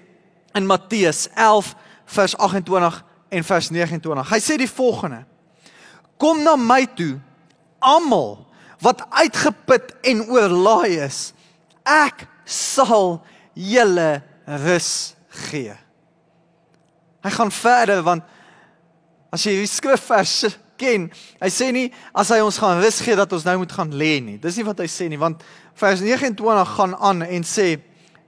in 0.56 0.68
Matteus 0.68 1.26
11 1.34 1.72
vers 2.16 2.36
28 2.38 3.00
en 3.28 3.46
vers 3.50 3.70
29. 3.70 4.30
Hy 4.30 4.40
sê 4.42 4.58
die 4.60 4.70
volgende: 4.70 5.24
Kom 6.20 6.42
na 6.44 6.56
my 6.56 6.84
toe, 6.96 7.16
almal 7.82 8.44
wat 8.84 9.02
uitgeput 9.22 9.94
en 10.06 10.22
oorlaai 10.28 11.00
is. 11.06 11.30
Ek 11.86 12.26
sal 12.44 13.18
julle 13.56 14.20
rus 14.66 14.90
gee. 15.48 15.74
Hy 17.24 17.32
gaan 17.34 17.50
verder 17.50 18.02
want 18.06 18.26
as 19.34 19.44
jy 19.46 19.56
die 19.58 19.70
skrifvers 19.70 20.44
ken, 20.78 21.08
hy 21.40 21.50
sê 21.52 21.70
nie 21.74 21.88
as 22.16 22.30
hy 22.34 22.40
ons 22.44 22.60
gaan 22.62 22.82
rus 22.82 23.00
gee 23.04 23.16
dat 23.18 23.32
ons 23.32 23.46
nou 23.48 23.58
moet 23.62 23.72
gaan 23.72 23.92
lê 23.92 24.20
nie. 24.24 24.38
Dis 24.42 24.58
nie 24.58 24.66
wat 24.66 24.80
hy 24.82 24.88
sê 24.90 25.08
nie 25.10 25.20
want 25.20 25.44
vers 25.76 26.00
29 26.04 26.76
gaan 26.76 26.96
aan 26.96 27.22
en 27.26 27.46
sê 27.46 27.76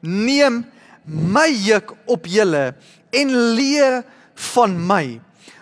neem 0.02 0.62
my 1.09 1.49
juk 1.49 1.95
op 2.07 2.28
julle 2.28 2.73
en 3.17 3.35
leer 3.57 4.02
van 4.52 4.76
my 4.76 5.05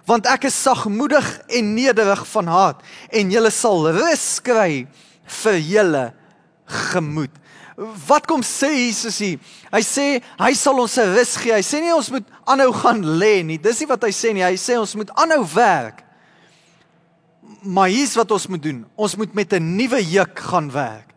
want 0.06 0.28
ek 0.30 0.46
is 0.46 0.58
sagmoedig 0.62 1.26
en 1.58 1.72
nederig 1.74 2.22
van 2.30 2.50
hart 2.50 2.84
en 3.10 3.32
julle 3.34 3.50
sal 3.54 3.88
rus 3.96 4.26
kry 4.46 4.86
vir 5.42 5.58
julle 5.58 6.04
gemoed. 6.90 7.34
Wat 7.76 8.24
kom 8.24 8.40
sê 8.46 8.70
Jesus 8.72 9.18
hier? 9.20 9.40
Hy 9.68 9.82
sê 9.84 10.06
hy 10.40 10.52
sal 10.56 10.78
ons 10.80 10.96
'n 10.96 11.12
rus 11.12 11.36
gee. 11.36 11.52
Hy 11.52 11.60
sê 11.60 11.80
nie 11.82 11.92
ons 11.92 12.10
moet 12.10 12.24
aanhou 12.46 12.72
gaan 12.72 13.02
lê 13.02 13.44
nie. 13.44 13.58
Dis 13.58 13.80
nie 13.80 13.88
wat 13.90 14.02
hy 14.02 14.10
sê 14.10 14.32
nie. 14.32 14.42
Hy 14.42 14.56
sê 14.56 14.78
ons 14.78 14.94
moet 14.94 15.10
aanhou 15.10 15.44
werk. 15.54 16.05
Maar 17.62 17.88
hier's 17.88 18.14
wat 18.14 18.30
ons 18.30 18.46
moet 18.46 18.62
doen. 18.62 18.84
Ons 18.94 19.16
moet 19.16 19.34
met 19.34 19.52
'n 19.52 19.76
nuwe 19.76 20.02
juk 20.10 20.38
gaan 20.38 20.70
werk. 20.72 21.14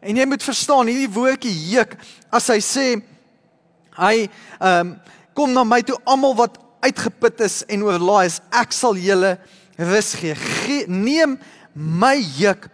En 0.00 0.16
jy 0.16 0.26
moet 0.26 0.42
verstaan 0.42 0.86
hierdie 0.86 1.10
woordjie 1.12 1.70
juk 1.70 1.96
as 2.30 2.48
hy 2.48 2.60
sê 2.60 3.02
hy 3.96 4.28
ehm 4.60 4.80
um, 4.80 5.00
kom 5.34 5.52
na 5.52 5.64
my 5.64 5.80
toe 5.82 5.96
almal 6.04 6.34
wat 6.36 6.58
uitgeput 6.82 7.40
is 7.40 7.62
en 7.70 7.84
oorlaai 7.86 8.26
is 8.26 8.40
ek 8.50 8.72
sal 8.72 8.96
julle 8.98 9.38
rus 9.78 10.14
gee. 10.14 10.34
gee 10.34 10.86
neem 10.86 11.38
my 11.74 12.16
juk 12.38 12.68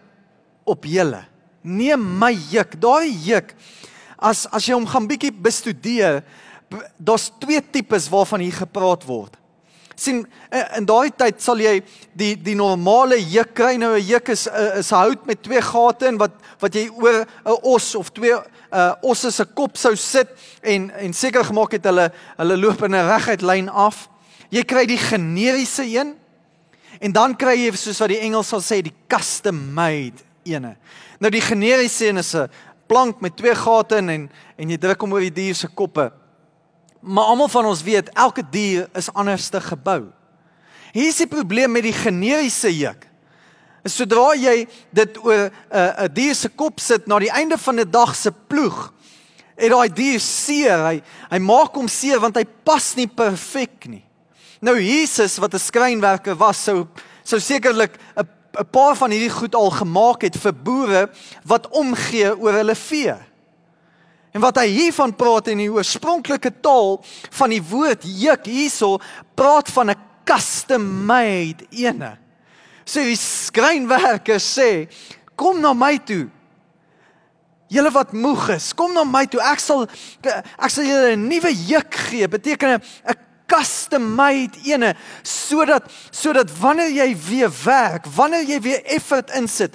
op 0.64 0.87
julle 0.88 1.23
neem 1.62 2.02
my 2.18 2.32
juk 2.50 2.76
daai 2.80 3.11
juk 3.25 3.52
as 4.18 4.47
as 4.50 4.66
jy 4.66 4.75
hom 4.75 4.88
gaan 4.88 5.08
bietjie 5.08 5.32
bestudeer 5.32 6.23
daar's 6.99 7.28
twee 7.40 7.61
tipes 7.61 8.08
waarvan 8.12 8.42
hier 8.44 8.56
gepraat 8.56 9.06
word 9.08 9.37
sien 9.99 10.23
in 10.76 10.87
daai 10.87 11.11
tyd 11.11 11.40
sal 11.43 11.61
jy 11.61 11.78
die 12.19 12.35
die 12.38 12.55
normale 12.59 13.19
juk 13.19 13.55
kry 13.59 13.76
nou 13.81 13.97
'n 13.97 14.07
juk 14.07 14.28
is 14.28 14.47
eh, 14.47 14.78
is 14.78 14.90
hout 14.90 15.26
met 15.26 15.43
twee 15.43 15.61
gate 15.61 16.07
en 16.07 16.19
wat 16.19 16.33
wat 16.61 16.75
jy 16.75 16.88
oor 16.88 17.26
'n 17.45 17.59
os 17.62 17.95
of 17.95 18.11
twee 18.11 18.35
uh 18.73 18.93
osse 19.02 19.31
se 19.33 19.45
kop 19.45 19.76
sou 19.76 19.97
sit 19.97 20.28
en 20.62 20.90
en 20.90 21.12
seker 21.12 21.45
gemaak 21.45 21.73
het 21.73 21.85
hulle 21.85 22.12
hulle 22.37 22.57
loop 22.57 22.83
in 22.83 22.95
'n 22.95 23.09
reguit 23.09 23.43
lyn 23.43 23.69
af. 23.69 24.09
Jy 24.50 24.62
kry 24.64 24.87
die 24.87 24.99
generiese 24.99 25.85
een 25.85 26.14
en 27.00 27.12
dan 27.12 27.37
kry 27.37 27.57
jy 27.57 27.76
soos 27.76 27.99
wat 27.99 28.09
die 28.09 28.21
Engels 28.21 28.49
sal 28.49 28.61
sê 28.61 28.83
die 28.83 28.95
custom 29.09 29.75
made 29.75 30.23
ene. 30.45 30.76
Nou 31.21 31.31
die 31.31 31.40
generiese 31.40 32.09
een 32.09 32.19
is 32.19 32.35
'n 32.35 32.49
plank 32.87 33.21
met 33.21 33.37
twee 33.37 33.55
gate 33.55 33.97
in 33.97 34.09
en 34.09 34.31
en 34.57 34.71
jy 34.71 34.78
druk 34.78 35.00
hom 35.00 35.12
oor 35.12 35.21
die 35.21 35.33
dier 35.33 35.55
se 35.55 35.69
koppe. 35.69 36.12
Maar 37.00 37.25
almal 37.25 37.49
van 37.49 37.67
ons 37.67 37.83
weet 37.83 38.11
elke 38.12 38.43
dier 38.50 38.88
is 38.93 39.12
anderste 39.12 39.61
gebou. 39.61 40.09
Hier 40.93 41.09
is 41.09 41.21
die 41.21 41.31
probleem 41.31 41.73
met 41.73 41.85
die 41.87 41.95
generiese 41.95 42.71
juk. 42.75 43.05
Sodra 43.88 44.35
jy 44.37 44.67
dit 44.93 45.19
oor 45.25 45.49
'n 45.49 45.52
uh, 45.73 46.05
'n 46.05 46.12
dier 46.12 46.35
se 46.35 46.49
kop 46.49 46.81
sit 46.81 47.07
na 47.07 47.19
die 47.19 47.31
einde 47.31 47.59
van 47.59 47.81
'n 47.81 47.90
dag 47.90 48.14
se 48.17 48.31
ploeg, 48.31 48.93
het 49.57 49.71
daai 49.71 49.88
dier 49.88 50.21
seer. 50.21 50.78
Hy 50.85 51.02
hy 51.31 51.38
maak 51.38 51.75
hom 51.75 51.88
seer 51.88 52.21
want 52.21 52.37
hy 52.37 52.45
pas 52.45 52.95
nie 52.97 53.07
perfek 53.07 53.87
nie. 53.87 54.05
Nou 54.61 54.76
Jesus 54.76 55.38
wat 55.38 55.55
'n 55.55 55.59
skrynwerker 55.59 56.37
was, 56.37 56.64
sou 56.64 56.87
sou 57.25 57.40
sekerlik 57.40 57.97
'n 58.17 58.28
'n 58.59 58.71
paar 58.71 58.97
van 58.97 59.11
hierdie 59.11 59.31
goed 59.31 59.55
al 59.55 59.71
gemaak 59.71 60.23
het 60.23 60.37
vir 60.37 60.52
boere 60.52 61.11
wat 61.45 61.69
omgee 61.69 62.38
oor 62.38 62.52
hulle 62.52 62.75
vee. 62.75 63.14
En 64.32 64.40
wat 64.40 64.58
hy 64.61 64.66
hiervan 64.68 65.14
praat 65.16 65.49
in 65.49 65.62
die 65.62 65.70
oorspronklike 65.73 66.52
taal 66.61 66.99
van 67.40 67.54
die 67.54 67.62
woord 67.62 68.04
juk 68.04 68.47
hierso 68.47 68.99
praat 69.38 69.70
van 69.73 69.90
'n 69.90 70.00
custom 70.25 71.06
made 71.06 71.64
ene. 71.70 72.18
So 72.85 73.00
die 73.04 73.16
skrynwerker 73.16 74.40
sê, 74.40 74.88
kom 75.37 75.61
na 75.61 75.73
my 75.73 75.99
toe. 75.99 76.28
Julle 77.68 77.90
wat 77.92 78.12
moeg 78.12 78.49
is, 78.56 78.73
kom 78.73 78.94
na 78.97 79.04
my 79.04 79.26
toe. 79.26 79.40
Ek 79.40 79.61
sal 79.61 79.87
ek 80.25 80.70
sal 80.70 80.85
julle 80.85 81.16
'n 81.16 81.28
nuwe 81.28 81.52
juk 81.52 81.94
gee. 81.94 82.28
Beteken 82.28 82.80
'n 82.80 83.16
custom 83.49 84.14
made 84.14 84.56
ene 84.64 84.94
sodat 85.23 85.88
sodat 86.11 86.50
wanneer 86.61 86.90
jy 86.90 87.16
weer 87.16 87.52
werk, 87.64 88.06
wanneer 88.06 88.44
jy 88.44 88.61
weer 88.61 88.82
effort 88.85 89.30
insit, 89.30 89.75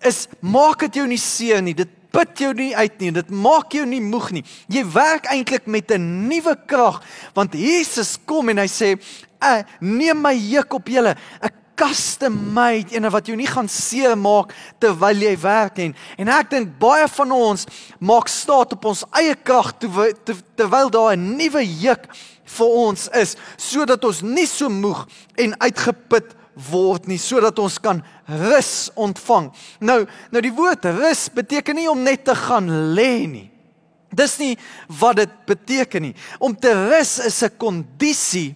is 0.00 0.26
maak 0.40 0.80
dit 0.80 0.94
jou 1.00 1.06
nie 1.06 1.20
seer 1.20 1.60
nie. 1.62 1.74
Dit 1.74 1.88
put 2.10 2.38
jou 2.38 2.52
nie 2.54 2.76
uit 2.76 3.00
nie. 3.00 3.12
Dit 3.12 3.30
maak 3.30 3.72
jou 3.72 3.86
nie 3.86 4.00
moeg 4.00 4.30
nie. 4.32 4.44
Jy 4.68 4.84
werk 4.92 5.30
eintlik 5.32 5.66
met 5.66 5.90
'n 5.90 6.28
nuwe 6.28 6.56
krag 6.66 7.02
want 7.34 7.54
Jesus 7.54 8.18
kom 8.26 8.48
en 8.48 8.58
hy 8.58 8.66
sê, 8.66 9.00
"Ek 9.40 9.66
neem 9.80 10.20
my 10.20 10.34
juk 10.34 10.74
op 10.74 10.86
julle. 10.88 11.16
Ek 11.40 11.54
custom 11.80 12.34
made 12.52 12.92
ene 12.92 13.10
wat 13.12 13.28
jou 13.30 13.36
nie 13.38 13.48
gaan 13.48 13.68
seer 13.68 14.16
maak 14.18 14.52
terwyl 14.82 15.22
jy 15.24 15.36
werk 15.40 15.78
en 15.78 15.94
en 16.20 16.28
ek 16.28 16.50
dink 16.50 16.74
baie 16.82 17.06
van 17.08 17.32
ons 17.32 17.64
maak 18.10 18.28
staat 18.28 18.74
op 18.76 18.90
ons 18.92 19.04
eie 19.20 19.34
krag 19.34 19.72
terwyl 19.80 20.92
daar 20.92 21.16
'n 21.16 21.36
nuwe 21.38 21.64
juk 21.64 22.04
vir 22.56 22.66
ons 22.84 23.08
is 23.22 23.36
sodat 23.56 24.04
ons 24.04 24.22
nie 24.22 24.46
so 24.46 24.68
moeg 24.68 25.06
en 25.38 25.56
uitgeput 25.60 26.36
word 26.54 27.06
nie 27.06 27.18
sodat 27.18 27.58
ons 27.58 27.78
kan 27.78 28.02
rus 28.26 28.90
ontvang. 28.98 29.50
Nou 29.80 30.04
nou 30.30 30.42
die 30.42 30.54
woord 30.54 30.84
rus 30.98 31.28
beteken 31.32 31.76
nie 31.76 31.88
om 31.90 32.02
net 32.02 32.24
te 32.24 32.34
gaan 32.34 32.68
lê 32.94 33.26
nie. 33.26 33.50
Dis 34.10 34.38
nie 34.40 34.56
wat 35.00 35.20
dit 35.20 35.34
beteken 35.46 36.08
nie. 36.08 36.14
Om 36.42 36.56
te 36.56 36.72
rus 36.90 37.18
is 37.18 37.42
'n 37.42 37.56
kondisie 37.56 38.54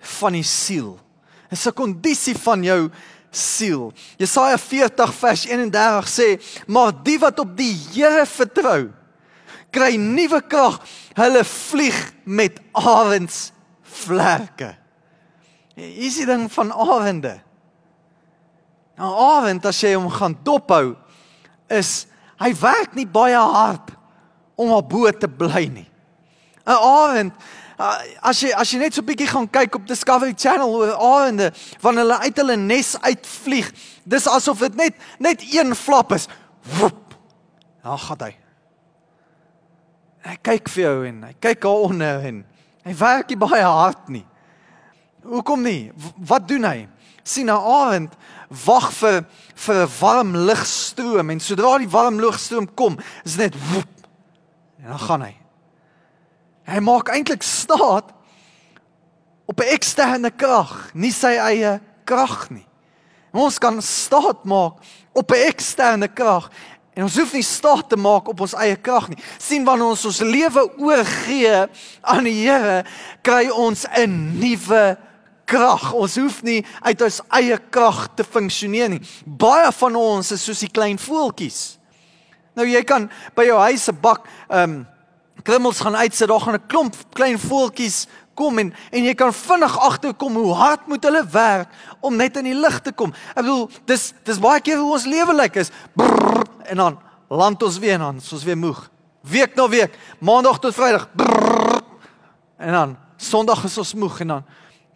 van 0.00 0.32
die 0.32 0.42
siel. 0.42 0.98
Dis 1.50 1.66
'n 1.66 1.72
kondisie 1.72 2.34
van 2.34 2.62
jou 2.62 2.90
siel. 3.30 3.92
Jesaja 4.18 4.58
40 4.58 5.14
vers 5.14 5.46
31 5.46 6.08
sê: 6.08 6.40
"Maar 6.66 6.92
die 7.02 7.18
wat 7.18 7.38
op 7.38 7.56
die 7.56 7.76
Here 7.92 8.26
vertrou, 8.26 8.90
kry 9.70 9.96
nuwe 9.96 10.40
krag. 10.40 10.80
Hulle 11.14 11.44
vlieg 11.44 12.12
met 12.24 12.60
arends 12.72 13.52
vlerke." 13.82 14.85
Is 15.76 16.16
die 16.16 16.26
ding 16.28 16.46
van 16.52 16.72
arende. 16.72 17.36
Nou 18.96 19.12
arend 19.36 19.66
as 19.68 19.80
jy 19.84 19.92
hom 19.94 20.08
gaan 20.12 20.36
dophou 20.44 20.94
is 21.68 22.06
hy 22.40 22.52
werk 22.60 22.94
nie 22.96 23.06
baie 23.08 23.36
hard 23.36 23.92
om 24.56 24.72
op 24.72 24.88
bo 24.88 25.10
te 25.12 25.28
bly 25.28 25.66
nie. 25.68 25.88
'n 26.66 26.74
Arend 26.74 27.34
as 28.24 28.40
jy 28.40 28.50
as 28.56 28.70
jy 28.72 28.78
net 28.80 28.96
so 28.96 29.04
bietjie 29.04 29.28
gaan 29.28 29.46
kyk 29.52 29.76
op 29.78 29.86
Discovery 29.86 30.32
Channel 30.34 30.72
oor 30.72 30.94
arende 30.96 31.52
wanneer 31.84 32.06
hulle 32.06 32.18
uit 32.24 32.40
hulle 32.40 32.56
nes 32.56 32.94
uitvlieg, 33.00 33.68
dis 34.04 34.26
asof 34.26 34.64
dit 34.64 34.74
net 34.74 34.94
net 35.20 35.44
een 35.44 35.74
flap 35.76 36.12
is. 36.16 36.26
Woep. 36.80 37.14
Daar 37.84 37.98
gaan 37.98 38.24
hy. 38.26 38.32
Hy 40.26 40.36
kyk 40.42 40.72
vir 40.72 40.82
jou 40.82 40.96
en 41.06 41.20
hy 41.28 41.34
kyk 41.38 41.60
daar 41.62 41.84
onder 41.86 42.24
en 42.32 42.40
hy 42.86 42.94
werk 42.98 43.28
nie 43.30 43.38
baie 43.38 43.62
hard 43.62 44.08
nie. 44.08 44.24
Hoekom 45.26 45.62
nie? 45.62 45.92
Wat 46.16 46.48
doen 46.48 46.64
hy? 46.64 46.88
sien 47.26 47.50
'n 47.50 47.58
aand 47.58 48.14
wag 48.64 48.92
vir 48.92 49.24
vir 49.54 49.82
'n 49.82 49.90
warm 50.00 50.36
lugstroom 50.36 51.30
en 51.30 51.40
sodra 51.40 51.78
die 51.78 51.90
warm 51.90 52.20
lugstroom 52.20 52.74
kom, 52.74 52.98
is 53.24 53.36
net 53.36 53.54
woep. 53.70 53.88
En 54.82 54.88
dan 54.88 54.98
gaan 54.98 55.22
hy. 55.22 55.36
Hy 56.64 56.80
maak 56.80 57.08
eintlik 57.08 57.42
staat 57.42 58.12
op 59.46 59.60
'n 59.60 59.72
eksterne 59.74 60.30
krag, 60.30 60.90
nie 60.94 61.12
sy 61.12 61.36
eie 61.36 61.80
krag 62.04 62.50
nie. 62.50 62.66
Ons 63.32 63.58
kan 63.58 63.82
staat 63.82 64.44
maak 64.44 64.74
op 65.12 65.30
'n 65.30 65.46
eksterne 65.48 66.08
krag 66.08 66.50
En 66.96 67.02
ons 67.04 67.16
hoef 67.20 67.34
nie 67.36 67.44
staat 67.44 67.90
te 67.92 67.96
maak 68.00 68.28
op 68.32 68.40
ons 68.40 68.54
eie 68.56 68.76
krag 68.76 69.10
nie. 69.12 69.18
sien 69.38 69.64
wanneer 69.64 69.92
ons 69.92 70.04
ons 70.08 70.20
lewe 70.24 70.62
oorgee 70.80 71.66
aan 72.00 72.24
die 72.24 72.48
Here, 72.48 72.84
kry 73.20 73.50
ons 73.52 73.84
'n 73.84 74.38
nuwe 74.40 74.96
krag. 75.46 75.92
Ons 75.96 76.18
hoef 76.20 76.42
nie 76.46 76.60
uit 76.82 77.06
ons 77.06 77.20
eie 77.38 77.58
krag 77.70 78.06
te 78.18 78.26
funksioneer 78.26 78.90
nie. 78.92 79.00
Baie 79.24 79.70
van 79.78 79.96
ons 79.96 80.32
is 80.34 80.44
soos 80.44 80.64
die 80.66 80.72
klein 80.72 80.98
voeltjies. 81.00 81.78
Nou 82.56 82.66
jy 82.68 82.82
kan 82.88 83.10
by 83.36 83.46
jou 83.48 83.58
huis 83.68 83.88
'n 83.88 84.00
bak 84.00 84.26
ehm 84.48 84.62
um, 84.62 84.86
krummels 85.42 85.80
gaan 85.80 85.96
uitsit, 85.96 86.28
daar 86.28 86.40
gaan 86.40 86.54
'n 86.54 86.66
klomp 86.66 86.94
klein 87.14 87.38
voeltjies 87.38 88.06
kom 88.34 88.58
en 88.58 88.74
en 88.92 89.04
jy 89.04 89.14
kan 89.14 89.32
vinnig 89.32 89.78
agterkom 89.78 90.36
hoe 90.36 90.54
hard 90.54 90.86
moet 90.86 91.04
hulle 91.04 91.24
werk 91.32 91.68
om 92.00 92.16
net 92.16 92.36
in 92.36 92.44
die 92.44 92.54
lig 92.54 92.80
te 92.80 92.92
kom. 92.92 93.12
Ek 93.34 93.42
bedoel, 93.42 93.70
dis 93.88 94.12
dis 94.24 94.42
baie 94.42 94.60
keer 94.60 94.78
hoe 94.78 94.92
ons 94.92 95.08
lewe 95.08 95.34
lyk 95.34 95.56
is. 95.56 95.72
Brrr, 95.96 96.44
en 96.70 96.76
dan 96.76 96.98
land 97.28 97.62
ons 97.62 97.78
weer 97.78 98.00
aan, 98.00 98.20
soos 98.20 98.44
weer 98.44 98.58
moeg. 98.58 98.90
Week 99.26 99.56
na 99.56 99.68
week, 99.68 99.96
maandag 100.18 100.60
tot 100.62 100.74
vrydag. 100.74 101.08
Brrr, 101.16 101.80
en 102.58 102.72
dan 102.72 102.96
sonderdag 103.16 103.64
is 103.64 103.78
ons 103.78 103.94
moeg 103.94 104.20
en 104.20 104.28
dan 104.28 104.44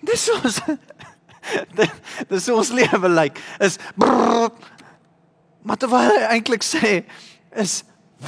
dis 0.02 0.28
ons 0.36 0.60
dis 2.30 2.48
ons 2.52 2.72
lewe 2.76 3.10
lyk 3.10 3.40
is 3.64 3.78
brrr, 3.98 4.50
maar 5.64 5.80
terwyl 5.80 6.12
hy 6.12 6.22
eintlik 6.36 6.64
sê 6.64 7.02
is 7.58 7.80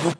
woep, 0.02 0.19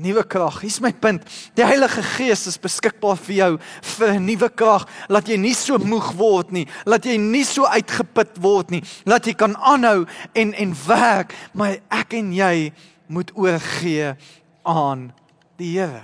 nuwe 0.00 0.22
krag. 0.24 0.60
Hier's 0.62 0.80
my 0.80 0.92
punt. 0.92 1.24
Die 1.58 1.64
Heilige 1.66 2.02
Gees 2.14 2.46
is 2.48 2.58
beskikbaar 2.60 3.18
vir 3.20 3.34
jou 3.36 3.50
vir 3.96 4.14
'n 4.14 4.26
nuwe 4.26 4.48
krag. 4.48 4.86
Laat 5.08 5.28
jy 5.28 5.36
nie 5.36 5.54
so 5.54 5.78
moeg 5.78 6.12
word 6.16 6.52
nie. 6.52 6.66
Laat 6.86 7.04
jy 7.04 7.16
nie 7.18 7.44
so 7.44 7.64
uitgeput 7.66 8.38
word 8.40 8.70
nie. 8.70 8.82
Laat 9.04 9.26
jy 9.26 9.34
kan 9.34 9.56
aanhou 9.56 10.06
en 10.34 10.54
en 10.54 10.74
werk, 10.86 11.34
maar 11.52 11.78
ek 11.90 12.14
en 12.14 12.32
jy 12.32 12.72
moet 13.08 13.30
oorgee 13.34 14.16
aan 14.64 15.12
die 15.56 15.78
Here. 15.78 16.02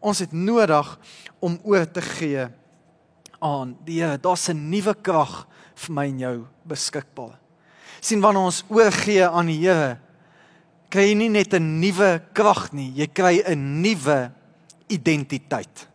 Ons 0.00 0.18
het 0.18 0.32
nodig 0.32 0.98
om 1.40 1.60
oor 1.64 1.86
te 1.90 2.00
gee 2.00 2.48
aan 3.40 3.76
die 3.84 4.00
Here. 4.00 4.18
Daar's 4.18 4.48
'n 4.48 4.70
nuwe 4.70 4.94
krag 4.94 5.46
vir 5.74 5.94
my 5.94 6.06
en 6.06 6.18
jou 6.18 6.46
beskikbaar. 6.64 7.38
sien 8.00 8.20
wanneer 8.20 8.42
ons 8.42 8.64
oorgee 8.68 9.28
aan 9.28 9.46
die 9.46 9.60
Here, 9.60 9.98
kry 10.88 11.10
jy 11.10 11.14
nie 11.14 11.28
net 11.28 11.54
'n 11.54 11.80
nuwe 11.80 12.22
krag 12.32 12.72
nie, 12.72 12.92
jy 12.96 13.06
kry 13.06 13.42
'n 13.46 13.82
nuwe 13.82 14.32
identiteit. 14.88 15.88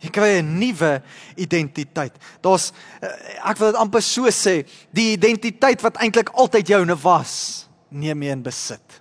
Jy 0.00 0.10
kry 0.10 0.40
'n 0.40 0.58
nuwe 0.58 1.02
identiteit. 1.36 2.12
Daar's 2.40 2.72
eh, 3.02 3.08
ek 3.44 3.58
wil 3.58 3.72
dit 3.72 3.80
amper 3.80 4.02
so 4.02 4.26
sê, 4.30 4.66
die 4.92 5.12
identiteit 5.12 5.82
wat 5.82 5.96
eintlik 5.96 6.30
altyd 6.30 6.68
joune 6.68 6.96
was, 6.96 7.68
neem 7.90 8.22
jy 8.22 8.30
in 8.30 8.42
besit. 8.42 9.00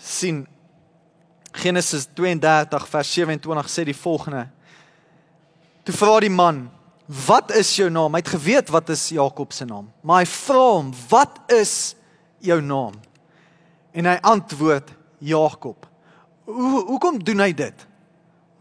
sien 0.00 0.46
Genesis 1.52 2.06
32 2.14 2.88
vers 2.88 3.12
27 3.12 3.68
sê 3.68 3.84
die 3.84 3.96
volgende. 3.96 4.48
Toe 5.88 5.96
vra 5.96 6.18
die 6.20 6.28
man, 6.28 6.66
"Wat 7.06 7.54
is 7.56 7.76
jou 7.76 7.88
naam?" 7.88 8.12
Hy 8.12 8.18
het 8.20 8.28
geweet 8.28 8.68
wat 8.68 8.88
is 8.88 9.08
Jakob 9.08 9.52
se 9.52 9.64
naam, 9.64 9.90
maar 10.02 10.18
hy 10.18 10.26
vra 10.26 10.72
hom, 10.72 10.92
"Wat 11.08 11.38
is 11.46 11.94
jou 12.38 12.60
naam?" 12.60 12.92
En 13.92 14.04
hy 14.04 14.18
antwoord 14.20 14.90
Jakob. 15.18 15.86
Hoe 16.44 16.84
hoekom 16.84 17.24
doen 17.24 17.38
hy 17.38 17.52
dit? 17.52 17.86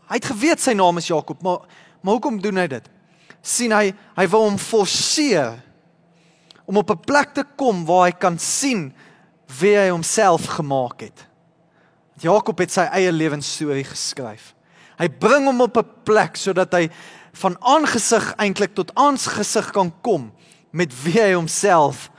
Hy 0.07 0.15
het 0.15 0.25
geweet 0.25 0.59
sy 0.59 0.73
naam 0.73 0.97
is 0.97 1.07
Jakob, 1.07 1.41
maar 1.41 1.59
maar 2.01 2.13
hoekom 2.13 2.41
doen 2.41 2.57
hy 2.57 2.67
dit? 2.67 2.89
sien 3.41 3.71
hy 3.71 3.93
hy 4.15 4.27
wil 4.27 4.43
hom 4.43 4.57
forceer 4.57 5.63
om 6.65 6.77
op 6.77 6.91
'n 6.91 6.99
plek 7.05 7.33
te 7.33 7.43
kom 7.55 7.85
waar 7.85 8.05
hy 8.05 8.11
kan 8.11 8.39
sien 8.39 8.93
wie 9.59 9.75
hy 9.75 9.89
homself 9.89 10.45
gemaak 10.45 11.01
het. 11.01 11.27
Jakob 12.19 12.57
het 12.59 12.71
sy 12.71 12.81
eie 12.81 13.11
lewensstorie 13.11 13.83
geskryf. 13.83 14.53
Hy 14.97 15.07
bring 15.07 15.45
hom 15.45 15.61
op 15.61 15.77
'n 15.77 15.89
plek 16.03 16.35
sodat 16.35 16.73
hy 16.73 16.89
van 17.37 17.57
aangesig 17.61 18.31
eintlik 18.41 18.73
tot 18.77 18.93
aangesig 18.97 19.71
kan 19.75 19.91
kom 20.01 20.31
met 20.71 20.93
wie 21.03 21.19
hy 21.21 21.33
homself 21.33 22.09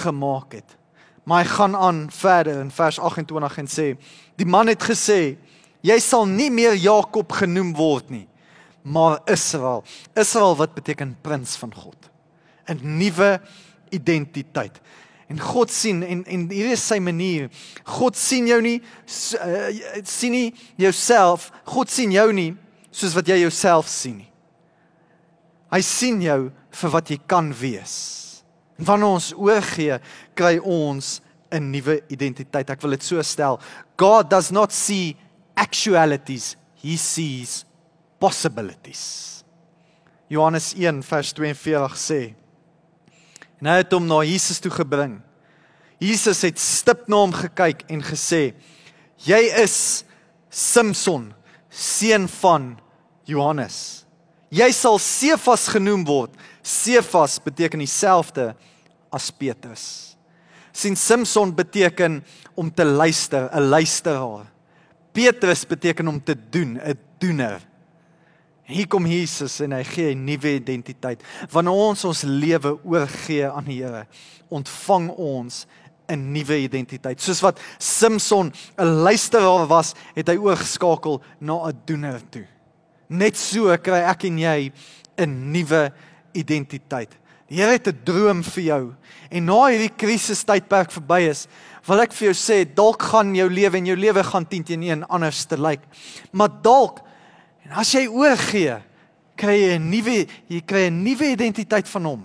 gemaak 0.00 0.56
het. 0.56 0.76
Maar 1.24 1.44
hy 1.44 1.48
gaan 1.48 1.76
aan 1.76 2.00
verder 2.12 2.60
in 2.60 2.70
vers 2.70 2.98
28 2.98 3.58
en 3.58 3.68
sê: 3.68 3.86
Die 4.36 4.46
man 4.48 4.68
het 4.68 4.84
gesê: 4.84 5.36
Jy 5.84 5.98
sal 6.00 6.26
nie 6.28 6.50
meer 6.52 6.76
Jakob 6.76 7.32
genoem 7.32 7.74
word 7.76 8.10
nie, 8.12 8.26
maar 8.82 9.20
Israel. 9.28 9.84
Israel 10.16 10.56
wat 10.56 10.74
beteken 10.74 11.16
prins 11.22 11.56
van 11.56 11.74
God. 11.74 12.10
'n 12.68 12.80
Nuwe 12.98 13.40
identiteit. 13.88 14.80
En 15.28 15.40
God 15.40 15.70
sien 15.70 16.02
en 16.02 16.24
en 16.24 16.50
hier 16.50 16.72
is 16.72 16.86
sy 16.86 16.98
manier. 16.98 17.50
God 17.84 18.16
sien 18.16 18.46
jou 18.46 18.60
nie 18.62 18.82
uh, 19.40 20.02
sien 20.02 20.32
nie 20.32 20.54
jouself. 20.76 21.50
God 21.64 21.90
sien 21.90 22.12
jou 22.12 22.32
nie 22.32 22.54
soos 22.90 23.14
wat 23.14 23.28
jy 23.28 23.40
jouself 23.44 23.88
sien 23.88 24.16
nie. 24.16 24.33
Hy 25.74 25.80
sien 25.82 26.20
jou 26.22 26.52
vir 26.78 26.92
wat 26.94 27.10
jy 27.10 27.18
kan 27.26 27.50
wees. 27.58 27.94
En 28.78 28.86
wanneer 28.86 29.16
ons 29.16 29.32
oorgee, 29.34 29.98
kry 30.38 30.58
ons 30.62 31.20
'n 31.50 31.70
nuwe 31.70 32.00
identiteit. 32.08 32.70
Ek 32.70 32.82
wil 32.82 32.90
dit 32.90 33.02
so 33.02 33.22
stel. 33.22 33.60
God 33.98 34.30
does 34.30 34.50
not 34.50 34.72
see 34.72 35.16
actualities, 35.56 36.56
he 36.82 36.96
sees 36.96 37.64
possibilities. 38.18 39.44
Johannes 40.28 40.74
1 40.74 41.02
vers 41.02 41.32
42 41.32 41.96
sê. 41.96 42.34
En 43.60 43.66
hy 43.66 43.76
het 43.82 43.92
hom 43.92 44.06
na 44.06 44.22
Jesus 44.22 44.60
toe 44.60 44.70
gebring. 44.70 45.22
Jesus 46.00 46.42
het 46.42 46.58
stip 46.58 47.08
na 47.08 47.16
hom 47.16 47.32
gekyk 47.32 47.84
en 47.88 48.02
gesê: 48.02 48.54
"Jy 49.24 49.62
is 49.62 50.04
Samson, 50.50 51.32
seun 51.70 52.28
van 52.28 52.78
Johannes." 53.24 54.03
Jy 54.54 54.70
sal 54.76 55.00
Sefas 55.02 55.66
genoem 55.72 56.04
word. 56.06 56.34
Sefas 56.62 57.40
beteken 57.42 57.82
dieselfde 57.82 58.52
as 59.10 59.30
Petrus. 59.34 60.14
Sien 60.74 60.96
Samson 60.98 61.52
beteken 61.54 62.20
om 62.58 62.70
te 62.70 62.84
luister, 62.84 63.48
'n 63.50 63.68
luisteraar. 63.68 64.46
Petrus 65.12 65.66
beteken 65.66 66.08
om 66.08 66.22
te 66.22 66.34
doen, 66.50 66.78
'n 66.78 66.98
doener. 67.18 67.60
Hier 68.64 68.86
kom 68.86 69.06
Jesus 69.06 69.60
en 69.60 69.72
hy 69.72 69.84
gee 69.84 70.14
'n 70.14 70.24
nuwe 70.24 70.54
identiteit. 70.54 71.22
Wanneer 71.50 71.74
ons 71.74 72.04
ons 72.04 72.22
lewe 72.22 72.78
oorgee 72.84 73.48
aan 73.48 73.64
die 73.64 73.82
Here, 73.82 74.06
ontvang 74.48 75.10
ons 75.10 75.66
'n 76.08 76.32
nuwe 76.32 76.58
identiteit. 76.58 77.20
Soos 77.20 77.40
wat 77.40 77.60
Samson 77.78 78.52
'n 78.78 79.02
luisteraar 79.02 79.66
was, 79.66 79.94
het 80.14 80.28
hy 80.28 80.36
oorgeskakel 80.36 81.22
na 81.40 81.68
'n 81.68 81.80
doener 81.84 82.20
toe. 82.30 82.46
Net 83.14 83.38
so 83.38 83.70
kry 83.78 84.02
ek 84.10 84.26
en 84.28 84.38
jy 84.38 84.72
'n 85.18 85.52
nuwe 85.52 85.92
identiteit. 86.34 87.14
Die 87.48 87.60
Here 87.60 87.72
het 87.72 87.86
'n 87.88 88.00
droom 88.04 88.42
vir 88.42 88.62
jou. 88.62 88.94
En 89.30 89.44
na 89.44 89.66
hierdie 89.66 89.96
krisistydperk 89.96 90.90
verby 90.90 91.28
is, 91.30 91.46
wil 91.86 92.00
ek 92.00 92.12
vir 92.12 92.32
jou 92.32 92.34
sê, 92.34 92.64
dalk 92.74 93.02
gaan 93.02 93.34
jou 93.34 93.48
lewe 93.48 93.76
en 93.76 93.86
jou 93.86 93.96
lewe 93.96 94.24
gaan 94.24 94.46
10 94.46 94.64
teen 94.64 94.82
1 94.82 95.08
anders 95.08 95.44
te 95.44 95.56
lyk. 95.56 95.80
Maar 96.32 96.48
dalk 96.62 97.00
en 97.64 97.72
as 97.72 97.92
jy 97.92 98.06
oorgee, 98.08 98.82
kry 99.36 99.56
jy 99.60 99.78
'n 99.78 99.90
nuwe 99.90 100.26
jy 100.48 100.60
kry 100.60 100.86
'n 100.88 101.02
nuwe 101.02 101.32
identiteit 101.32 101.88
van 101.88 102.04
hom. 102.04 102.24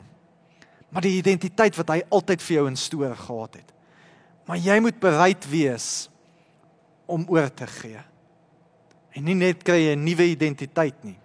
Maar 0.91 1.01
die 1.01 1.17
identiteit 1.17 1.75
wat 1.75 1.89
hy 1.89 2.01
altyd 2.09 2.41
vir 2.41 2.55
jou 2.55 2.67
in 2.67 2.75
stoor 2.75 3.15
gehad 3.15 3.53
het. 3.53 3.73
Maar 4.47 4.57
jy 4.57 4.79
moet 4.79 4.99
bereid 4.99 5.49
wees 5.49 6.09
om 7.05 7.25
oor 7.27 7.53
te 7.53 7.67
gee. 7.67 8.08
En 9.17 9.25
nie 9.25 9.35
net 9.35 9.63
kry 9.63 9.79
jy 9.87 9.95
'n 9.95 10.05
nuwe 10.05 10.25
identiteit 10.29 11.03
nie. 11.03 11.17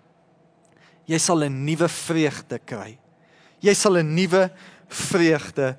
Jy 1.07 1.19
sal 1.19 1.45
'n 1.45 1.65
nuwe 1.65 1.89
vreugde 1.89 2.59
kry. 2.65 2.99
Jy 3.61 3.75
sal 3.75 3.99
'n 3.99 4.15
nuwe 4.15 4.51
vreugde 4.89 5.77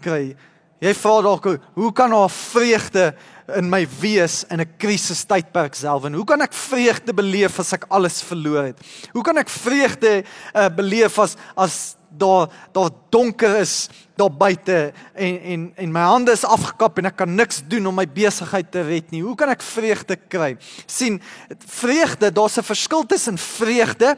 kry. 0.00 0.36
Jy 0.80 0.94
vra 0.94 1.22
dalk 1.22 1.44
hoe 1.74 1.92
kan 1.92 2.10
daar 2.10 2.30
vreugde 2.30 3.14
in 3.56 3.68
my 3.68 3.86
wees 4.00 4.44
in 4.50 4.60
'n 4.60 4.76
krisistydperk 4.78 5.74
self 5.74 6.04
en 6.04 6.14
hoe 6.14 6.24
kan 6.24 6.40
ek 6.40 6.52
vreugde 6.52 7.12
beleef 7.12 7.58
as 7.58 7.72
ek 7.72 7.84
alles 7.88 8.22
verloor 8.22 8.64
het? 8.64 8.78
Hoe 9.12 9.22
kan 9.22 9.36
ek 9.38 9.48
vreugde 9.48 10.24
uh, 10.54 10.68
beleef 10.68 11.18
as 11.18 11.36
as 11.56 11.96
daar 12.08 12.48
daar 12.72 12.90
donker 13.10 13.56
is 13.60 13.88
daar 14.16 14.32
buite 14.32 14.92
en 15.14 15.40
en 15.42 15.72
en 15.76 15.92
my 15.92 16.00
hande 16.00 16.32
is 16.32 16.44
afgekap 16.44 16.98
en 16.98 17.10
ek 17.10 17.16
kan 17.16 17.34
niks 17.34 17.62
doen 17.68 17.86
om 17.86 17.94
my 17.94 18.06
besigheid 18.06 18.70
te 18.70 18.82
red 18.82 19.10
nie. 19.10 19.22
Hoe 19.22 19.36
kan 19.38 19.52
ek 19.52 19.62
vreugde 19.62 20.16
kry? 20.28 20.56
sien 20.86 21.20
vreugde, 21.58 22.32
daar's 22.32 22.58
'n 22.58 22.62
verskil 22.62 23.06
tussen 23.06 23.38
vreugde 23.38 24.16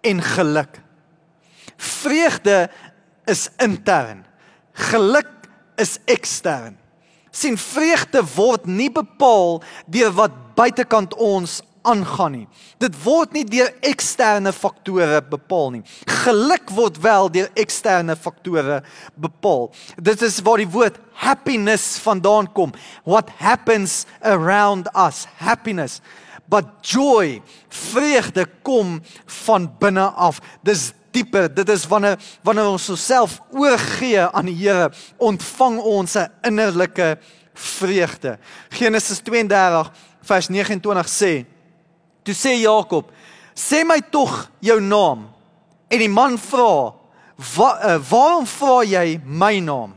en 0.00 0.22
geluk. 0.22 0.80
Vreugde 1.76 2.70
is 3.24 3.48
intern. 3.58 4.24
Geluk 4.72 5.30
is 5.76 5.98
ekstern. 6.04 6.78
sien 7.30 7.58
vreugde 7.58 8.22
word 8.34 8.66
nie 8.66 8.90
bepaal 8.90 9.62
deur 9.86 10.12
wat 10.16 10.32
buitekant 10.56 11.14
ons 11.14 11.60
aangaan 11.86 12.34
nie. 12.34 12.48
Dit 12.82 12.96
word 13.04 13.32
nie 13.36 13.44
deur 13.48 13.70
eksterne 13.86 14.52
faktore 14.52 15.22
bepaal 15.30 15.70
nie. 15.76 15.82
Geluk 16.24 16.70
word 16.74 17.00
wel 17.04 17.30
deur 17.32 17.48
eksterne 17.54 18.16
faktore 18.18 18.82
bepaal. 19.14 19.70
Dit 19.96 20.22
is 20.26 20.40
waar 20.44 20.62
die 20.62 20.70
woord 20.70 20.98
happiness 21.22 21.96
vandaan 22.04 22.50
kom. 22.52 22.74
What 23.04 23.30
happens 23.38 24.04
around 24.20 24.90
us? 24.94 25.24
Happiness. 25.38 26.00
But 26.46 26.66
joy, 26.86 27.40
vreugde 27.68 28.46
kom 28.62 29.00
van 29.46 29.70
binne 29.80 30.10
af. 30.14 30.38
Dis 30.62 30.92
dieper. 31.16 31.48
Dit 31.54 31.68
is 31.72 31.86
wanneer 31.90 32.20
wanneer 32.46 32.70
ons 32.70 32.88
osself 32.92 33.40
oorgee 33.50 34.20
aan 34.20 34.50
die 34.50 34.56
Here, 34.56 34.90
ontvang 35.16 35.80
ons 35.80 36.16
'n 36.16 36.30
innerlike 36.42 37.18
vreugde. 37.54 38.38
Genesis 38.68 39.20
32 39.20 39.90
vers 40.22 40.48
29 40.48 41.08
sê: 41.08 41.46
Toe 42.26 42.34
sê 42.34 42.56
Jakob: 42.58 43.12
"Sê 43.54 43.84
my 43.86 44.00
tog 44.10 44.50
jou 44.60 44.80
naam." 44.80 45.28
En 45.88 45.98
die 45.98 46.10
man 46.10 46.38
vra: 46.38 46.94
Wa, 47.36 47.68
uh, 47.78 47.98
"Waarom 48.10 48.46
vra 48.46 48.82
jy 48.84 49.20
my 49.24 49.60
naam?" 49.60 49.94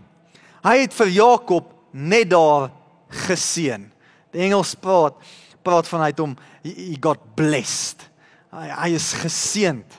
Hy 0.64 0.76
het 0.84 0.94
vir 0.94 1.08
Jakob 1.08 1.74
net 1.92 2.30
daar 2.30 2.70
geseën. 3.10 3.90
Die 4.32 4.42
Engels 4.46 4.76
praat 4.76 5.16
praat 5.64 5.88
van 5.88 6.02
hy 6.02 6.12
het 6.14 6.20
hom 6.20 6.36
he 6.64 6.96
got 7.02 7.20
blessed. 7.36 8.06
Hy, 8.54 8.68
hy 8.70 8.90
is 8.96 9.14
geseënd. 9.14 9.98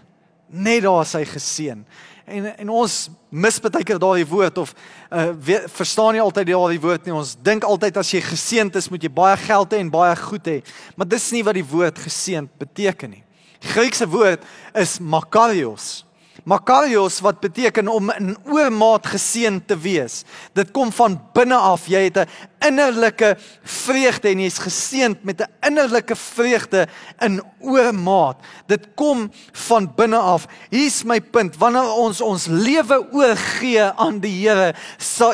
Net 0.50 0.82
daar 0.82 1.02
is 1.02 1.12
hy 1.18 1.24
geseën. 1.28 1.84
En 2.30 2.46
en 2.56 2.68
ons 2.70 2.96
mis 3.30 3.60
baie 3.60 3.84
keer 3.84 3.98
daardie 3.98 4.26
woord 4.26 4.58
of 4.58 4.74
uh 5.10 5.30
weet, 5.42 5.66
verstaan 5.74 6.14
nie 6.14 6.22
altyd 6.22 6.46
daardie 6.52 6.80
woord 6.80 7.06
nie. 7.06 7.14
Ons 7.14 7.34
dink 7.42 7.64
altyd 7.66 7.96
as 7.98 8.12
jy 8.14 8.20
geseënd 8.22 8.76
is, 8.78 8.90
moet 8.90 9.02
jy 9.02 9.10
baie 9.10 9.36
geld 9.42 9.74
hê 9.74 9.80
en 9.82 9.90
baie 9.90 10.14
goed 10.16 10.46
hê. 10.46 10.60
Maar 10.96 11.08
dis 11.10 11.30
nie 11.34 11.42
wat 11.46 11.58
die 11.58 11.66
woord 11.66 11.98
geseënd 11.98 12.52
beteken 12.62 13.16
nie. 13.16 13.24
Die 13.60 13.72
Griekse 13.74 14.06
woord 14.08 14.46
is 14.78 14.98
makarios. 15.02 16.04
Makarios 16.48 17.18
wat 17.20 17.40
beteken 17.42 17.90
om 17.90 18.10
in 18.14 18.36
oormaat 18.48 19.10
geseën 19.12 19.58
te 19.66 19.76
wees. 19.76 20.22
Dit 20.56 20.70
kom 20.72 20.92
van 20.94 21.18
binne 21.34 21.58
af. 21.58 21.86
Jy 21.86 22.06
het 22.08 22.18
'n 22.18 22.28
innerlike 22.66 23.36
vreugde 23.62 24.28
en 24.28 24.42
jy's 24.44 24.58
geseënd 24.58 25.24
met 25.24 25.40
'n 25.40 25.50
innerlike 25.66 26.16
vreugde 26.16 26.88
in 27.18 27.42
oormaat. 27.58 28.36
Dit 28.66 28.86
kom 28.94 29.30
van 29.52 29.92
binne 29.94 30.16
af. 30.16 30.46
Hier's 30.70 31.02
my 31.02 31.20
punt. 31.20 31.56
Wanneer 31.56 31.92
ons 31.92 32.20
ons 32.20 32.46
lewe 32.46 33.06
oorgee 33.12 33.82
aan 33.82 34.20
die 34.20 34.48
Here, 34.48 34.74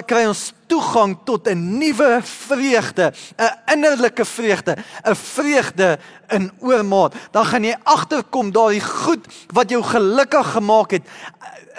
kry 0.06 0.26
ons 0.26 0.52
toegang 0.66 1.18
tot 1.24 1.48
'n 1.48 1.78
nuwe 1.78 2.20
vreugde, 2.22 3.12
'n 3.36 3.72
innerlike 3.72 4.24
vreugde, 4.24 4.76
'n 5.04 5.14
vreugde 5.14 5.98
in 6.28 6.50
oormaat. 6.58 7.14
Dan 7.30 7.44
gaan 7.44 7.64
jy 7.64 7.76
agterkom 7.82 8.52
daai 8.52 8.80
goed 8.80 9.26
wat 9.52 9.70
jou 9.70 9.82
gelukkig 9.82 10.52
gemaak 10.52 10.90
het 10.90 11.02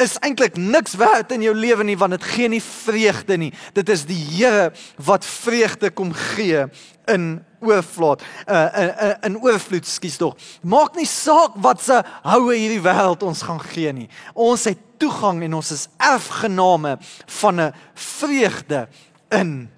is 0.02 0.18
eintlik 0.20 0.58
niks 0.58 0.96
werd 0.96 1.32
in 1.32 1.42
jou 1.42 1.54
lewe 1.56 1.84
nie 1.84 1.98
want 1.98 2.16
dit 2.18 2.24
gee 2.24 2.50
nie 2.52 2.62
vreugde 2.64 3.38
nie. 3.38 3.52
Dit 3.74 3.90
is 3.90 4.06
die 4.06 4.20
Here 4.20 4.72
wat 5.06 5.26
vreugde 5.26 5.92
kom 5.92 6.14
gee 6.14 6.66
in 7.08 7.28
oorvloed. 7.64 8.22
Uh, 8.46 8.56
uh, 8.56 8.86
uh 9.08 9.14
in 9.26 9.40
oorvloed, 9.42 9.88
skus 9.88 10.18
tog. 10.18 10.38
Maak 10.62 10.96
nie 10.96 11.08
saak 11.10 11.58
wat 11.64 11.82
se 11.82 12.02
houe 12.26 12.56
hierdie 12.56 12.84
wêreld 12.84 13.26
ons 13.26 13.42
gaan 13.48 13.62
gee 13.72 13.94
nie. 13.94 14.10
Ons 14.34 14.68
het 14.70 14.82
toegang 15.02 15.42
en 15.46 15.58
ons 15.58 15.72
is 15.74 15.88
erfgename 15.98 16.98
van 17.42 17.62
'n 17.62 17.74
vreugde 17.94 18.88
in 19.30 19.70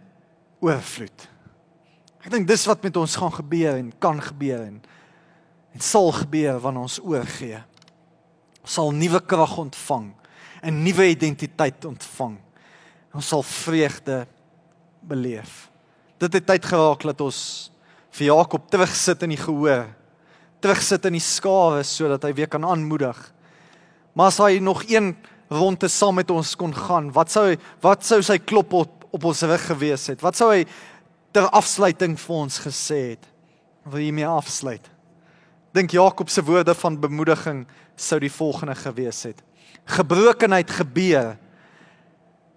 oorvloed. 0.60 1.27
Ek 2.25 2.32
dink 2.32 2.47
dis 2.47 2.65
wat 2.65 2.84
met 2.84 2.97
ons 2.97 3.15
gaan 3.15 3.34
gebeur 3.34 3.75
en 3.75 3.93
kan 3.99 4.21
gebeur 4.21 4.62
en 4.62 4.82
en 5.73 5.79
sal 5.79 6.12
gebeur 6.12 6.60
wanneer 6.60 6.82
ons 6.82 6.99
oorgee. 6.99 7.60
Sal 8.69 8.91
nuwe 8.93 9.21
krag 9.25 9.58
ontvang, 9.58 10.12
'n 10.62 10.84
nuwe 10.84 11.10
identiteit 11.10 11.86
ontvang. 11.86 12.38
Ons 13.13 13.27
sal 13.27 13.43
vreugde 13.43 14.27
beleef. 15.01 15.69
Dit 16.19 16.34
het 16.34 16.45
tyd 16.45 16.65
geraak 16.65 17.01
dat 17.01 17.21
ons 17.21 17.71
vir 18.12 18.25
Jakob 18.27 18.69
terugsit 18.69 19.23
in 19.23 19.29
die 19.29 19.41
gehoor, 19.41 19.88
terugsit 20.62 21.05
in 21.05 21.13
die 21.13 21.23
skawe 21.23 21.84
sodat 21.84 22.23
hy 22.23 22.34
weer 22.34 22.47
kan 22.47 22.65
aanmoedig. 22.65 23.17
Maar 24.13 24.27
as 24.27 24.38
hy 24.38 24.60
nog 24.60 24.84
een 24.89 25.15
ronde 25.49 25.88
saam 25.88 26.15
met 26.19 26.29
ons 26.32 26.55
kon 26.55 26.73
gaan, 26.73 27.12
wat 27.13 27.32
sou 27.32 27.55
wat 27.82 28.05
sou 28.05 28.21
sy 28.21 28.38
klop 28.38 28.73
op, 28.73 29.05
op 29.12 29.23
ons 29.23 29.41
rug 29.41 29.65
gewees 29.71 30.08
het? 30.12 30.21
Wat 30.21 30.38
sou 30.38 30.51
hy 30.51 30.65
ter 31.34 31.49
afsluiting 31.49 32.17
vir 32.19 32.36
ons 32.36 32.60
gesê 32.60 32.99
het? 33.15 33.25
Wil 33.89 34.03
jy 34.05 34.12
mee 34.12 34.27
afsluit? 34.27 34.86
Dink 35.73 35.93
Jakob 35.93 36.29
se 36.29 36.41
woorde 36.45 36.73
van 36.75 36.99
bemoediging 36.99 37.63
sou 37.99 38.19
die 38.21 38.31
volgende 38.31 38.75
gewees 38.75 39.23
het. 39.27 39.41
Gebrokenheid 39.89 40.71
gebeur 40.71 41.38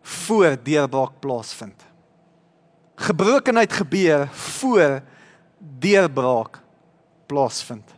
voor 0.02 0.56
deurbraak 0.62 1.20
plaasvind. 1.20 1.84
Gebrokenheid 3.02 3.72
gebeur 3.72 4.28
voor 4.32 5.00
deurbraak 5.58 6.60
plaasvind. 7.26 7.94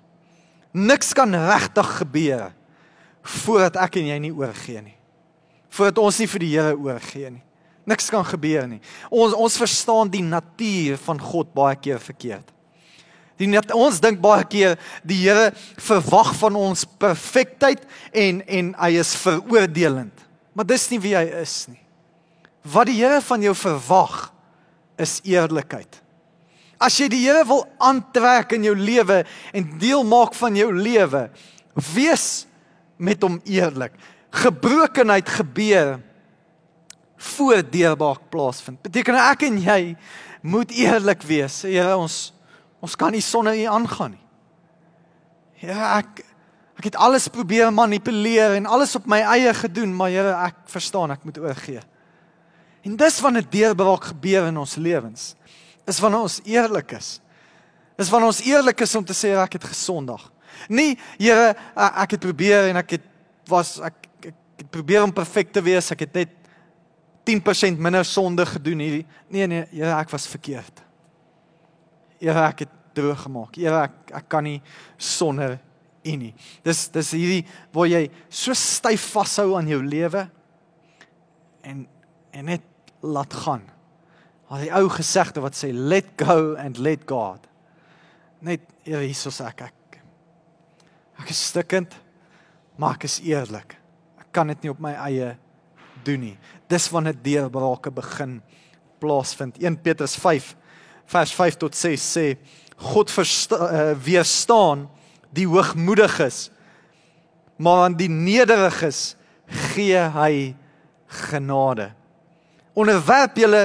Niks 0.70 1.12
kan 1.12 1.34
regtig 1.34 1.96
gebeur 1.98 2.52
voordat 3.22 3.78
ek 3.86 4.00
en 4.00 4.10
jy 4.12 4.20
nie 4.20 4.34
oorgee 4.34 4.82
nie. 4.82 4.96
Voordat 5.74 5.98
ons 6.02 6.18
nie 6.20 6.28
vir 6.30 6.44
die 6.44 6.52
Here 6.54 6.76
oorgee 6.76 7.30
nie. 7.30 7.44
Niks 7.88 8.08
kan 8.12 8.24
gebeur 8.24 8.66
nie. 8.68 8.80
Ons 9.12 9.34
ons 9.36 9.56
verstaan 9.60 10.10
die 10.12 10.22
natuur 10.24 10.98
van 11.04 11.20
God 11.20 11.50
baie 11.56 11.76
keer 11.76 12.00
verkeerd. 12.00 12.53
Die 13.40 13.48
net 13.50 13.72
ons 13.74 13.98
dink 14.02 14.20
baie 14.22 14.44
keer 14.46 14.76
die 15.06 15.18
Here 15.24 15.50
verwag 15.82 16.34
van 16.38 16.58
ons 16.58 16.84
perfektheid 16.86 17.82
en 18.14 18.42
en 18.46 18.70
hy 18.78 18.92
is 19.02 19.14
veroordelend. 19.18 20.14
Maar 20.54 20.68
dis 20.70 20.86
nie 20.92 21.00
wie 21.02 21.16
hy 21.18 21.26
is 21.42 21.64
nie. 21.70 21.80
Wat 22.62 22.88
die 22.88 23.00
Here 23.00 23.20
van 23.26 23.42
jou 23.42 23.54
verwag 23.58 24.28
is 25.00 25.18
eerlikheid. 25.26 26.00
As 26.78 26.96
jy 27.00 27.08
die 27.10 27.24
Here 27.24 27.42
wil 27.48 27.64
aantrek 27.82 28.54
in 28.56 28.68
jou 28.70 28.76
lewe 28.78 29.22
en 29.54 29.70
deel 29.82 30.04
maak 30.06 30.34
van 30.38 30.56
jou 30.58 30.70
lewe, 30.74 31.28
wees 31.94 32.46
met 32.96 33.22
hom 33.22 33.40
eerlik. 33.50 33.94
Gebrokenheid 34.34 35.28
gebeur 35.40 35.96
voor 37.34 37.62
deurbraak 37.70 38.28
plaasvind. 38.30 38.82
Beteken 38.84 39.18
ek 39.18 39.46
en 39.48 39.58
jy 39.62 39.80
moet 40.44 40.70
eerlik 40.76 41.22
wees. 41.26 41.62
Here 41.66 41.96
ons 41.96 42.34
Ons 42.84 42.98
kan 43.00 43.14
nie 43.14 43.24
sonder 43.24 43.56
U 43.56 43.64
aangaan 43.72 44.16
nie. 44.18 44.22
Ja, 45.64 45.96
ek 46.02 46.24
ek 46.74 46.88
het 46.90 46.96
alles 46.98 47.28
probeer 47.30 47.70
manipuleer 47.72 48.56
en 48.58 48.66
alles 48.66 48.96
op 48.98 49.04
my 49.06 49.20
eie 49.36 49.52
gedoen, 49.54 49.92
maar 49.94 50.10
Here, 50.10 50.32
ek 50.42 50.64
verstaan 50.68 51.14
ek 51.14 51.22
moet 51.24 51.38
oorgee. 51.38 51.80
En 52.84 52.96
dis 52.98 53.20
wanneer 53.22 53.46
'n 53.46 53.50
deurbraak 53.50 54.04
gebeur 54.10 54.46
in 54.50 54.58
ons 54.58 54.74
lewens. 54.76 55.34
Is 55.86 56.00
wanneer 56.00 56.20
ons 56.20 56.40
eerlik 56.44 56.92
is. 56.92 57.20
Is 57.96 58.10
wanneer 58.10 58.26
ons 58.26 58.42
eerlik 58.42 58.80
is 58.80 58.94
om 58.94 59.04
te 59.04 59.14
sê 59.14 59.32
ek 59.38 59.52
het 59.52 59.64
gesondag. 59.64 60.30
Nie, 60.68 60.98
Here, 61.18 61.54
ek 61.76 62.10
het 62.10 62.20
probeer 62.20 62.68
en 62.68 62.76
ek 62.76 62.90
het 62.90 63.06
was 63.46 63.80
ek 63.80 63.94
ek 64.20 64.34
het 64.58 64.70
probeer 64.70 65.02
om 65.02 65.12
perfek 65.12 65.52
te 65.52 65.62
wees. 65.62 65.90
Ek 65.90 66.00
het 66.00 66.14
net 66.14 66.28
10% 67.24 67.78
minder 67.78 68.04
sonde 68.04 68.46
gedoen 68.46 68.78
hierdie. 68.78 69.06
Nee 69.28 69.46
nee, 69.46 69.66
Here, 69.70 69.94
ek 69.98 70.10
was 70.10 70.26
verkeerd. 70.26 70.83
Here 72.20 72.46
ek 72.48 72.64
het 72.64 72.74
droog 72.94 73.24
gemaak. 73.26 73.56
Here 73.58 73.84
ek 73.88 74.14
ek 74.22 74.28
kan 74.32 74.46
nie 74.46 74.60
sonder 74.98 75.58
U 76.04 76.16
nie. 76.20 76.34
Dis 76.64 76.86
dis 76.92 77.14
hierdie 77.16 77.44
waar 77.72 77.88
jy 77.88 78.02
so 78.28 78.52
styf 78.58 79.06
vashou 79.14 79.54
aan 79.56 79.70
jou 79.70 79.80
lewe 79.80 80.26
en 81.64 81.86
en 82.34 82.50
net 82.50 82.64
laat 83.00 83.32
gaan. 83.44 83.62
Al 84.52 84.66
die 84.66 84.72
ou 84.76 84.88
gesegde 84.92 85.40
wat 85.40 85.56
sê 85.56 85.70
let 85.72 86.12
go 86.20 86.54
and 86.60 86.78
let 86.82 87.06
God. 87.08 87.46
Net 88.44 88.66
Here 88.84 89.00
Jesus 89.06 89.40
ek 89.40 89.64
ek 89.70 90.00
ek 91.22 91.30
is 91.32 91.40
stikkend 91.48 91.94
maar 92.76 92.98
ek 92.98 93.06
is 93.08 93.20
eerlik. 93.24 93.76
Ek 94.20 94.28
kan 94.34 94.50
dit 94.50 94.64
nie 94.64 94.72
op 94.72 94.82
my 94.82 94.92
eie 95.06 95.34
doen 96.04 96.20
nie. 96.20 96.34
Dis 96.68 96.90
wanneer 96.92 97.16
deurbrake 97.16 97.92
begin 97.94 98.40
plaasvind. 99.00 99.56
1 99.62 99.78
Petrus 99.84 100.16
5 100.20 100.52
vers 101.06 101.34
5 101.34 101.56
tot 101.60 101.74
6 101.76 102.10
sê 102.16 102.26
God 102.76 103.10
versta, 103.10 103.56
uh, 103.56 103.92
weerstaan 104.04 104.88
die 105.34 105.46
hoogmoediges 105.46 106.48
maar 107.56 107.84
aan 107.86 107.96
die 107.98 108.10
nederiges 108.10 109.14
gee 109.74 110.00
hy 110.14 110.54
genade. 111.28 111.92
Onderwerp 112.74 113.38
julle 113.38 113.64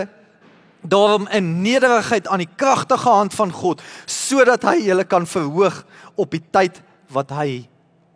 daarom 0.81 1.27
in 1.33 1.61
nederigheid 1.63 2.27
aan 2.27 2.43
die 2.43 2.53
kragtige 2.55 3.09
hand 3.09 3.33
van 3.35 3.51
God 3.51 3.81
sodat 4.05 4.67
hy 4.69 4.77
julle 4.85 5.03
kan 5.09 5.25
verhoog 5.27 5.81
op 6.15 6.31
die 6.31 6.43
tyd 6.53 6.79
wat 7.11 7.33
hy 7.35 7.65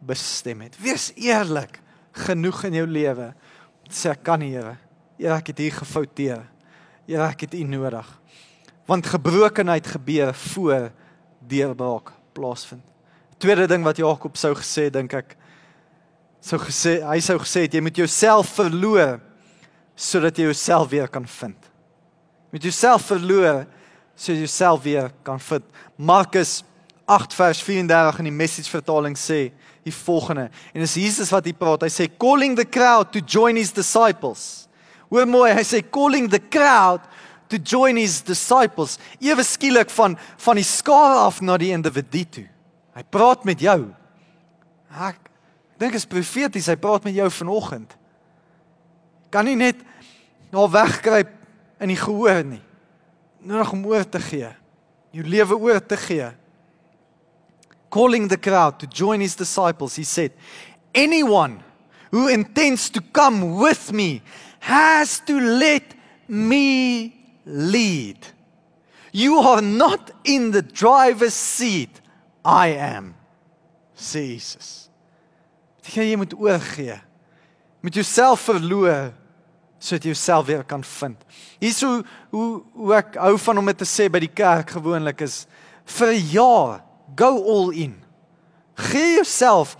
bestem 0.05 0.61
het. 0.61 0.77
Wees 0.77 1.09
eerlik 1.17 1.79
genoeg 2.27 2.67
in 2.69 2.77
jou 2.83 2.87
lewe. 2.87 3.31
Sê 3.89 4.13
ek 4.13 4.21
kan 4.25 4.41
nie, 4.43 4.53
Here. 4.53 4.77
Here, 5.17 5.37
ek 5.39 5.49
het 5.53 5.61
hier 5.63 5.75
gefouteer. 5.79 6.43
Here, 7.07 7.25
ek 7.25 7.47
het 7.47 7.55
U 7.57 7.63
nodig 7.67 8.09
want 8.85 9.07
gebrokenheid 9.07 9.87
gebeur 9.87 10.33
voor 10.33 10.91
deurbraak 11.47 12.11
plaasvind. 12.33 12.83
Tweede 13.37 13.67
ding 13.67 13.83
wat 13.83 13.97
Jakob 13.97 14.37
sou 14.37 14.53
gesê 14.55 14.89
dink 14.91 15.13
ek 15.17 15.35
sou 16.43 16.59
gesê 16.59 16.97
hy 17.03 17.19
sou 17.23 17.37
gesê 17.41 17.65
het, 17.65 17.75
jy 17.75 17.83
moet 17.83 17.97
jouself 18.03 18.55
verloor 18.57 19.19
sodat 19.95 20.37
jy 20.37 20.49
jouself 20.49 20.89
weer 20.91 21.07
kan 21.11 21.25
vind. 21.27 21.69
Jy 22.49 22.57
moet 22.57 22.67
jouself 22.67 23.07
verloor 23.11 23.63
sodat 24.15 24.35
jy 24.35 24.45
jouself 24.45 24.83
weer 24.83 25.11
kan 25.23 25.39
vind. 25.39 25.65
Markus 25.95 26.61
8 27.05 27.35
vers 27.35 27.63
34 27.63 28.19
in 28.23 28.29
die 28.29 28.35
message 28.35 28.71
vertaling 28.71 29.15
sê 29.19 29.51
die 29.83 29.95
volgende 29.95 30.49
en 30.71 30.83
dis 30.83 30.99
Jesus 30.99 31.31
wat 31.33 31.47
hier 31.47 31.57
praat. 31.57 31.83
Hy 31.83 31.91
sê 31.91 32.07
calling 32.07 32.55
the 32.59 32.67
crowd 32.67 33.11
to 33.11 33.23
join 33.23 33.59
his 33.59 33.73
disciples. 33.75 34.67
Hoor 35.11 35.27
mooi, 35.29 35.51
hy 35.53 35.63
sê 35.67 35.83
calling 35.83 36.29
the 36.31 36.41
crowd 36.41 37.03
to 37.53 37.59
join 37.61 37.99
his 38.01 38.21
disciples. 38.25 38.97
Ewe 39.21 39.45
skielik 39.45 39.91
van 39.93 40.17
van 40.41 40.57
die 40.57 40.65
skare 40.65 41.21
af 41.27 41.41
na 41.41 41.57
die 41.61 41.71
individu 41.75 42.23
toe. 42.25 42.47
Hy 42.97 43.03
praat 43.13 43.45
met 43.45 43.61
jou. 43.61 43.79
Ek 44.93 45.19
dink 45.81 45.97
is 45.97 46.09
profeties, 46.09 46.69
hy 46.69 46.77
praat 46.79 47.05
met 47.05 47.15
jou 47.17 47.29
vanoggend. 47.41 47.93
Kan 49.33 49.45
nie 49.49 49.57
net 49.57 49.81
nou 50.53 50.67
wegkruip 50.69 51.31
in 51.81 51.93
die 51.93 51.99
gehoor 51.99 52.43
nie. 52.45 52.61
Nodig 53.43 53.73
om 53.75 53.85
oor 53.91 54.05
te 54.07 54.21
gee. 54.23 54.49
Jou 55.13 55.25
lewe 55.27 55.57
oor 55.57 55.81
te 55.81 55.97
gee. 55.99 56.29
Calling 57.93 58.29
the 58.29 58.37
crowd 58.37 58.79
to 58.81 58.87
join 58.89 59.21
his 59.21 59.35
disciples, 59.35 59.95
he 59.95 60.03
said, 60.03 60.31
"Anyone 60.95 61.61
who 62.11 62.27
intends 62.27 62.89
to 62.89 63.01
come 63.11 63.57
with 63.61 63.91
me 63.91 64.21
has 64.59 65.19
to 65.25 65.39
let 65.39 65.83
me 66.27 67.22
lead. 67.45 68.17
You 69.11 69.39
are 69.39 69.61
not 69.61 70.11
in 70.23 70.51
the 70.51 70.61
driver's 70.61 71.33
seat, 71.33 72.01
I 72.45 72.75
am." 72.77 73.15
Jesus. 74.11 74.89
Jy 75.83 76.11
jy 76.11 76.17
moet 76.17 76.33
oorgee. 76.33 76.97
Moet 77.83 77.99
jouself 77.99 78.47
verloor 78.47 79.11
sodat 79.83 80.05
jy 80.05 80.13
jouself 80.13 80.47
weer 80.47 80.63
kan 80.63 80.83
vind. 80.87 81.19
Hier's 81.59 81.81
hoe 81.83 82.03
hoe 82.31 82.63
hoe 82.71 82.93
ek 82.95 83.17
hou 83.19 83.35
van 83.45 83.59
om 83.59 83.67
dit 83.67 83.81
te 83.81 83.87
sê 83.87 84.07
by 84.11 84.21
die 84.23 84.31
kerk 84.31 84.77
gewoonlik 84.77 85.25
is 85.25 85.43
vir 85.97 86.13
'n 86.13 86.29
jaar 86.31 86.83
go 87.15 87.31
all 87.43 87.71
in. 87.75 87.97
Gee 88.75 89.15
jouself 89.19 89.75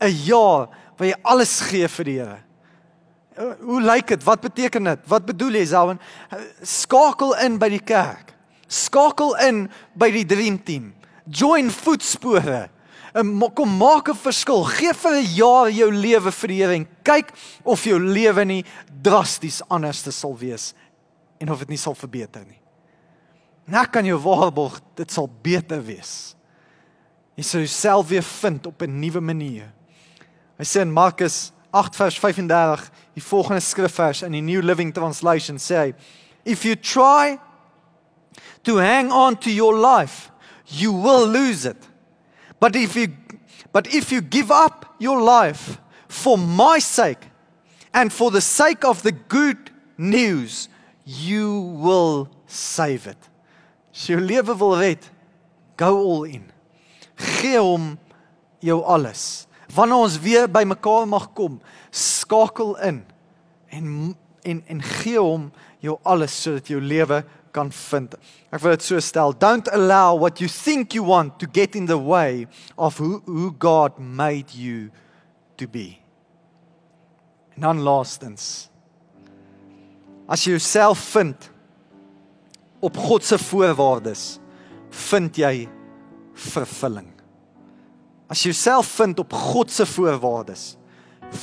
'n 0.00 0.12
jaar 0.12 0.68
waar 0.96 1.08
jy 1.08 1.16
alles 1.24 1.60
gee 1.60 1.88
vir 1.88 2.04
die 2.04 2.18
Here. 2.18 2.45
Hoe 3.36 3.80
lyk 3.82 4.14
dit? 4.14 4.22
Wat 4.24 4.40
beteken 4.40 4.84
dit? 4.84 5.02
Wat 5.08 5.26
bedoel 5.28 5.58
jy, 5.60 5.66
Selwyn? 5.68 6.00
Skakel 6.62 7.34
in 7.44 7.58
by 7.60 7.68
die 7.68 7.82
kerk. 7.84 8.32
Skakel 8.66 9.36
in 9.44 9.66
by 9.94 10.08
die 10.14 10.24
dream 10.28 10.56
team. 10.64 10.94
Join 11.28 11.70
voetspore. 11.70 12.68
Kom 13.56 13.76
maak 13.76 14.08
'n 14.08 14.14
verskil. 14.14 14.64
Gee 14.64 14.92
vir 14.92 15.12
'n 15.12 15.34
jaar 15.34 15.70
jou 15.70 15.90
lewe 15.92 16.32
vir 16.32 16.48
die 16.48 16.62
Here 16.62 16.74
en 16.74 16.88
kyk 17.02 17.32
of 17.64 17.84
jou 17.84 17.98
lewe 17.98 18.44
nie 18.44 18.64
drasties 19.02 19.62
anders 19.68 20.02
sal 20.02 20.36
wees 20.36 20.74
en 21.40 21.50
of 21.50 21.58
dit 21.58 21.68
nie 21.68 21.78
sal 21.78 21.94
verbeter 21.94 22.44
nie. 22.46 22.60
Nou 23.66 23.86
kan 23.86 24.04
jy 24.04 24.14
waarborg 24.14 24.80
dit 24.94 25.10
sal 25.10 25.28
beter 25.42 25.82
wees. 25.82 26.36
Jy 27.36 27.42
sal 27.42 27.60
jouself 27.60 28.08
weer 28.08 28.22
vind 28.22 28.66
op 28.66 28.82
'n 28.82 29.00
nuwe 29.00 29.20
manier. 29.20 29.72
Hy 30.58 30.64
sê 30.64 30.80
in 30.80 30.92
Markus 30.92 31.52
8 31.70 31.96
vers 31.96 32.18
35, 32.18 32.90
die 33.16 33.24
volgende 33.24 33.62
skrifvers 33.64 34.22
in 34.22 34.34
die 34.36 34.44
New 34.44 34.60
Living 34.60 34.92
Translation 34.92 35.56
sê: 35.58 35.94
If 36.44 36.64
you 36.64 36.76
try 36.76 37.38
to 38.64 38.76
hang 38.76 39.10
on 39.10 39.38
to 39.38 39.50
your 39.50 39.74
life, 39.74 40.30
you 40.66 40.92
will 40.92 41.26
lose 41.26 41.64
it. 41.64 41.88
But 42.60 42.76
if 42.76 42.94
you 42.96 43.08
but 43.72 43.86
if 43.92 44.12
you 44.12 44.20
give 44.20 44.50
up 44.50 44.94
your 44.98 45.20
life 45.20 45.78
for 46.08 46.38
my 46.38 46.78
sake 46.78 47.30
and 47.92 48.12
for 48.12 48.30
the 48.30 48.40
sake 48.40 48.84
of 48.84 49.02
the 49.02 49.12
good 49.12 49.70
news, 49.96 50.68
you 51.04 51.60
will 51.80 52.28
save 52.46 53.06
it. 53.06 53.18
As 53.92 54.08
jy 54.08 54.20
lewe 54.20 54.58
wil 54.58 54.76
red, 54.76 55.00
go 55.76 55.96
all 55.96 56.24
in. 56.24 56.44
Gee 57.16 57.56
hom 57.56 57.96
jou 58.60 58.82
alles. 58.84 59.46
Wanneer 59.74 60.04
ons 60.04 60.20
weer 60.20 60.48
by 60.48 60.64
mekaar 60.68 61.08
mag 61.08 61.30
kom, 61.34 61.60
skakel 61.96 62.76
in 62.84 63.02
en 63.74 64.16
en 64.46 64.62
en 64.70 64.82
gee 64.82 65.18
hom 65.18 65.48
jou 65.82 65.96
alles 66.06 66.34
sodat 66.42 66.68
jou 66.70 66.80
lewe 66.80 67.24
kan 67.56 67.72
vind. 67.72 68.14
Ek 68.52 68.62
wil 68.62 68.76
dit 68.76 68.84
so 68.84 69.00
stel, 69.02 69.32
don't 69.32 69.68
allow 69.74 70.14
what 70.20 70.40
you 70.42 70.48
think 70.50 70.94
you 70.94 71.02
want 71.06 71.38
to 71.40 71.48
get 71.50 71.74
in 71.74 71.88
the 71.88 71.98
way 71.98 72.46
of 72.76 73.00
who 73.00 73.22
who 73.26 73.50
God 73.58 73.98
made 73.98 74.54
you 74.54 74.90
to 75.56 75.66
be. 75.66 75.98
En 77.56 77.64
dan 77.64 77.80
laastens. 77.80 78.68
As 80.28 80.44
jy 80.44 80.56
jouself 80.56 80.98
vind 81.14 81.50
op 82.84 82.96
God 82.98 83.24
se 83.24 83.38
voorwaardes, 83.38 84.38
vind 84.90 85.38
jy 85.38 85.68
vervulling. 86.36 87.08
As 88.28 88.42
jy 88.42 88.50
jouself 88.50 88.90
vind 88.98 89.22
op 89.22 89.32
God 89.32 89.70
se 89.72 89.86
voorwaardes, 89.86 90.74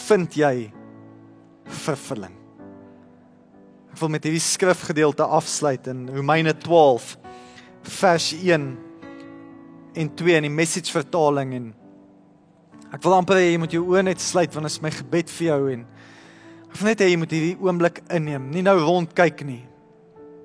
vind 0.08 0.36
jy 0.38 0.72
vervulling. 1.84 2.34
Ek 3.94 4.00
wil 4.02 4.10
met 4.16 4.26
hierdie 4.26 4.42
skrifgedeelte 4.42 5.26
afsluit 5.26 5.88
in 5.92 6.08
Romeine 6.10 6.56
12 6.58 7.14
vers 8.00 8.32
1 8.34 8.68
en 9.94 10.10
2 10.18 10.38
in 10.40 10.48
die 10.48 10.54
message 10.54 10.90
vertaling 10.94 11.54
en 11.54 11.68
ek 12.94 13.04
wil 13.06 13.18
amper 13.18 13.38
hê 13.38 13.52
jy 13.52 13.60
moet 13.62 13.76
jou 13.76 13.84
oë 13.92 14.06
net 14.08 14.24
sluit 14.24 14.54
want 14.56 14.66
dit 14.66 14.74
is 14.74 14.82
my 14.82 14.92
gebed 14.94 15.30
vir 15.36 15.48
jou 15.50 15.60
en 15.76 15.86
ek 16.70 16.80
wil 16.80 16.90
net 16.90 17.04
hê 17.04 17.12
jy 17.12 17.20
moet 17.22 17.36
hierdie 17.36 17.60
oomblik 17.62 18.02
inneem, 18.10 18.50
nie 18.50 18.66
nou 18.66 18.80
rond 18.82 19.14
kyk 19.14 19.46
nie. 19.46 19.62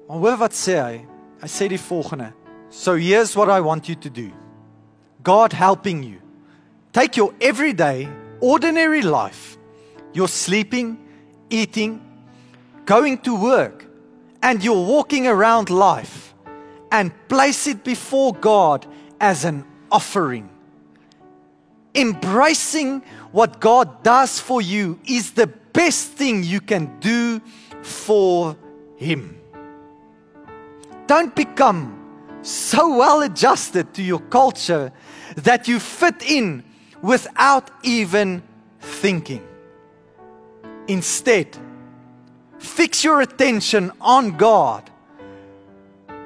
Maar 0.08 0.22
hoor 0.24 0.38
wat 0.44 0.56
sê 0.56 0.76
hy? 0.80 1.00
Hy 1.38 1.48
sê 1.52 1.68
die 1.70 1.80
volgende: 1.80 2.32
So 2.70 2.96
here's 2.96 3.36
what 3.36 3.48
I 3.48 3.60
want 3.60 3.88
you 3.88 3.94
to 3.96 4.10
do. 4.10 4.28
God 5.22 5.52
helping 5.52 6.02
you. 6.02 6.20
Take 6.92 7.16
your 7.16 7.32
everyday 7.40 8.08
ordinary 8.40 9.02
life. 9.02 9.56
You're 10.12 10.28
sleeping, 10.28 10.98
eating, 11.50 12.00
going 12.84 13.18
to 13.18 13.40
work 13.40 13.86
and 14.42 14.62
you're 14.62 14.86
walking 14.86 15.26
around 15.26 15.70
life 15.70 16.34
and 16.90 17.12
place 17.28 17.66
it 17.66 17.84
before 17.84 18.32
God 18.34 18.86
as 19.20 19.44
an 19.44 19.64
offering. 19.90 20.48
Embracing 21.94 23.02
what 23.32 23.60
God 23.60 24.02
does 24.02 24.38
for 24.38 24.62
you 24.62 24.98
is 25.06 25.32
the 25.32 25.48
best 25.48 26.12
thing 26.12 26.42
you 26.44 26.60
can 26.60 26.98
do 27.00 27.40
for 27.82 28.56
Him. 28.96 29.40
Don't 31.06 31.34
become 31.34 31.94
so 32.42 32.96
well 32.96 33.22
adjusted 33.22 33.92
to 33.94 34.02
your 34.02 34.20
culture 34.20 34.92
that 35.36 35.66
you 35.66 35.80
fit 35.80 36.22
in 36.22 36.64
without 37.02 37.70
even 37.82 38.42
thinking. 38.80 39.46
Instead, 40.86 41.56
fix 42.58 43.04
your 43.04 43.20
attention 43.20 43.92
on 44.00 44.36
God, 44.36 44.90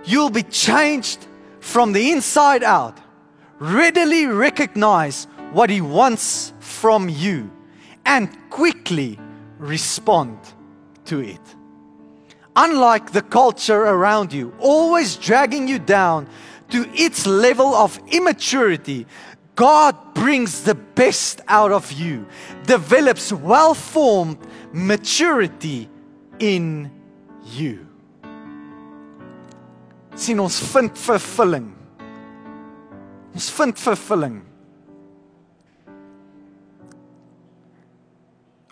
you'll 0.04 0.30
be 0.30 0.42
changed 0.44 1.26
from 1.60 1.92
the 1.92 2.10
inside 2.10 2.62
out. 2.62 2.98
Readily 3.58 4.26
recognize 4.26 5.26
what 5.52 5.70
He 5.70 5.80
wants 5.80 6.52
from 6.60 7.08
you 7.08 7.50
and 8.04 8.28
quickly 8.50 9.18
respond 9.58 10.38
to 11.04 11.20
it. 11.20 11.40
Unlike 12.56 13.12
the 13.12 13.22
culture 13.22 13.82
around 13.82 14.32
you, 14.32 14.52
always 14.58 15.16
dragging 15.16 15.68
you 15.68 15.78
down 15.78 16.28
to 16.70 16.88
its 16.94 17.26
level 17.26 17.74
of 17.74 17.98
immaturity, 18.10 19.06
God 19.54 19.96
brings 20.14 20.62
the 20.64 20.74
best 20.74 21.40
out 21.46 21.72
of 21.72 21.92
you, 21.92 22.26
develops 22.64 23.32
well 23.32 23.74
formed 23.74 24.38
maturity 24.72 25.88
in 26.38 26.90
you. 27.44 27.86
sien 30.14 30.40
ons 30.42 30.60
vind 30.72 30.98
vervulling. 30.98 31.68
Ons 33.32 33.48
vind 33.56 33.78
vervulling 33.80 34.40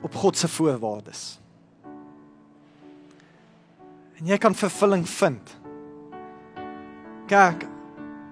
op 0.00 0.14
God 0.16 0.36
se 0.36 0.48
voorwaardes. 0.48 1.24
En 4.20 4.28
jy 4.28 4.36
kan 4.40 4.56
vervulling 4.56 5.04
vind. 5.08 5.52
Kyk, 7.28 7.66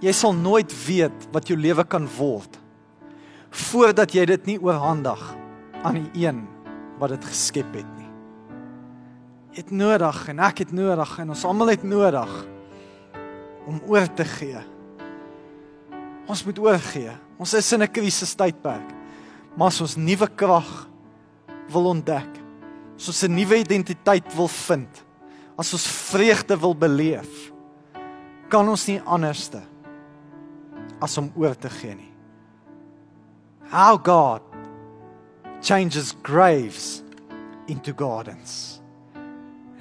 jy 0.00 0.12
sal 0.12 0.32
nooit 0.32 0.72
weet 0.86 1.28
wat 1.32 1.48
jou 1.48 1.58
lewe 1.58 1.84
kan 1.84 2.06
word 2.18 2.58
voordat 3.50 4.14
jy 4.14 4.26
dit 4.26 4.46
nie 4.46 4.58
oorhandig 4.60 5.22
aan 5.82 5.94
die 5.94 6.26
een 6.26 6.42
wat 6.98 7.10
dit 7.10 7.24
geskep 7.24 7.72
het 7.74 7.98
het 9.58 9.72
nodig 9.74 10.18
en 10.30 10.38
ek 10.46 10.62
het 10.62 10.72
nodig 10.74 11.16
en 11.18 11.34
ons 11.34 11.44
almal 11.48 11.72
het 11.72 11.82
nodig 11.86 12.30
om 13.68 13.80
oor 13.90 14.06
te 14.16 14.24
gee. 14.24 14.60
Ons 16.28 16.44
moet 16.46 16.60
oorgee. 16.62 17.12
Ons 17.40 17.54
is 17.54 17.72
in 17.72 17.82
'n 17.82 17.92
krisistydperk. 17.92 18.94
Maar 19.56 19.66
as 19.66 19.80
ons 19.80 19.96
nuwe 19.96 20.28
krag 20.36 20.88
wil 21.68 21.86
ontdek, 21.86 22.30
as 22.96 23.08
ons 23.08 23.22
'n 23.24 23.34
nuwe 23.34 23.58
identiteit 23.58 24.34
wil 24.34 24.48
vind, 24.48 25.04
as 25.56 25.72
ons 25.72 25.86
vreugde 25.86 26.56
wil 26.56 26.74
beleef, 26.74 27.52
kan 28.48 28.68
ons 28.68 28.86
nie 28.86 29.00
anderste 29.00 29.60
as 31.02 31.18
om 31.20 31.30
oor 31.38 31.56
te 31.56 31.70
gee 31.70 31.94
nie. 31.94 32.12
How 33.70 33.98
God 33.98 34.42
changes 35.60 36.14
graves 36.22 37.02
into 37.68 37.92
gardens. 37.92 38.80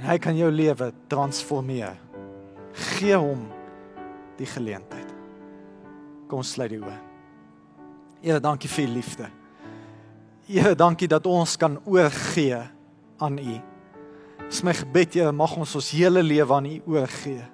Hy 0.03 0.17
kan 0.21 0.38
jou 0.38 0.49
lewe 0.51 0.91
transformeer. 1.10 1.95
Gee 2.97 3.17
hom 3.17 3.47
die 4.38 4.49
geleentheid. 4.49 5.10
Kom 6.30 6.43
sluit 6.45 6.75
die 6.75 6.82
oë. 6.82 6.97
Here, 8.21 8.41
dankie 8.43 8.69
vir 8.69 8.86
u 8.86 8.93
liefde. 8.97 9.30
Here, 10.47 10.75
dankie 10.77 11.10
dat 11.10 11.25
ons 11.30 11.56
kan 11.60 11.77
oorgee 11.86 12.60
aan 13.23 13.38
u. 13.39 13.58
Dis 14.47 14.63
my 14.65 14.73
gebed, 14.77 15.15
Here, 15.17 15.32
mag 15.34 15.56
ons 15.58 15.75
ons 15.80 15.91
hele 15.95 16.23
lewe 16.25 16.53
aan 16.53 16.69
u 16.69 16.75
oorgee. 16.93 17.45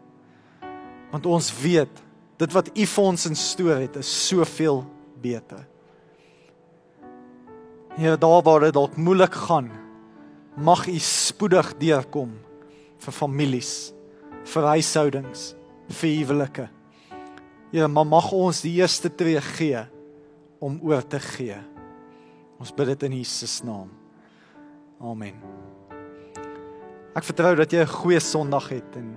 Want 1.14 1.30
ons 1.30 1.52
weet 1.62 2.02
dit 2.42 2.56
wat 2.56 2.72
u 2.74 2.86
vir 2.86 3.04
ons 3.04 3.26
instoor 3.30 3.78
het 3.82 3.96
is 4.02 4.12
soveel 4.28 4.84
beter. 5.22 5.64
Here, 7.94 8.18
daar 8.18 8.42
waar 8.42 8.66
dit 8.66 8.74
dalk 8.74 8.96
moeilik 8.98 9.36
gaan, 9.46 9.70
mag 10.58 10.88
u 10.90 10.98
spoedig 11.00 11.74
deurkom 11.78 12.32
vir 13.04 13.14
families, 13.14 13.92
vir 14.50 14.70
huishoudings, 14.74 15.52
vir 15.90 16.16
huwelike. 16.18 16.70
Here, 17.74 17.88
maar 17.88 18.08
mag 18.10 18.32
ons 18.34 18.64
die 18.66 18.76
eerste 18.80 19.12
tree 19.14 19.42
gee 19.54 19.84
om 20.64 20.80
oor 20.86 21.04
te 21.06 21.20
gee. 21.20 21.58
Ons 22.62 22.74
bid 22.74 22.94
dit 22.94 23.10
in 23.10 23.20
Jesus 23.20 23.60
naam. 23.66 23.92
Amen. 25.04 25.38
Ek 27.14 27.26
vertrou 27.28 27.54
dat 27.56 27.72
jy 27.72 27.84
'n 27.84 27.94
goeie 28.00 28.20
Sondag 28.20 28.70
het 28.70 28.96
en 28.96 29.14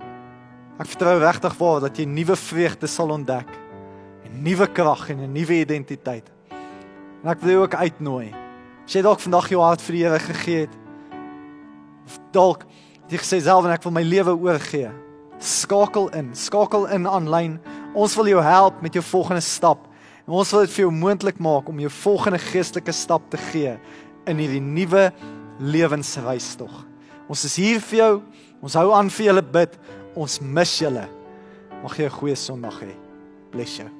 ek 0.77 0.91
vertrou 0.93 1.19
regtig 1.19 1.55
waar 1.57 1.81
dat 1.81 1.97
jy 1.97 2.05
nuwe 2.05 2.35
vreugde 2.35 2.87
sal 2.87 3.13
ontdek 3.15 3.49
en 4.27 4.41
nuwe 4.43 4.67
krag 4.67 5.09
en 5.09 5.23
'n 5.23 5.33
nuwe 5.33 5.61
identiteit. 5.61 6.29
En 7.23 7.29
ek 7.29 7.41
wil 7.41 7.51
jou 7.51 7.63
ook 7.63 7.75
uitnooi. 7.75 8.33
As 8.85 8.93
jy 8.93 9.01
dalk 9.01 9.19
vandag 9.19 9.49
jou 9.49 9.61
hart 9.61 9.81
vir 9.81 9.93
die 9.95 10.03
Here 10.03 10.19
gegee 10.19 10.59
het, 10.59 10.75
dalk 12.31 12.65
jy 13.09 13.17
gesê 13.17 13.41
self 13.41 13.65
en 13.65 13.71
ek 13.71 13.83
wil 13.83 13.91
my 13.91 14.03
lewe 14.03 14.37
oorgee. 14.37 14.91
Skakel 15.39 16.09
in, 16.09 16.35
skakel 16.35 16.87
in 16.87 17.07
aanlyn 17.07 17.59
Ons 17.97 18.13
wil 18.13 18.27
jou 18.29 18.41
help 18.43 18.81
met 18.85 18.93
jou 18.93 19.01
volgende 19.01 19.41
stap. 19.41 19.87
En 20.27 20.35
ons 20.37 20.51
wil 20.53 20.65
dit 20.65 20.73
vir 20.75 20.83
jou 20.83 20.91
moontlik 20.93 21.39
maak 21.41 21.69
om 21.71 21.79
jou 21.81 21.89
volgende 22.03 22.39
geestelike 22.41 22.93
stap 22.93 23.23
te 23.31 23.39
gee 23.49 23.77
in 24.29 24.41
hierdie 24.41 24.61
nuwe 24.61 25.07
lewensreis 25.57 26.51
tog. 26.59 26.83
Ons 27.31 27.45
is 27.47 27.55
hier 27.57 27.79
vir 27.89 27.97
jou. 27.97 28.11
Ons 28.61 28.75
hou 28.77 28.91
aan 28.93 29.09
vir 29.13 29.31
julle 29.31 29.43
bid. 29.55 29.73
Ons 30.17 30.39
mis 30.41 30.71
julle. 30.81 31.05
Mag 31.83 31.93
jy 31.93 32.07
'n 32.09 32.15
goeie 32.17 32.35
Sondag 32.35 32.81
hê. 32.81 32.93
Bless 33.51 33.77
you. 33.77 33.96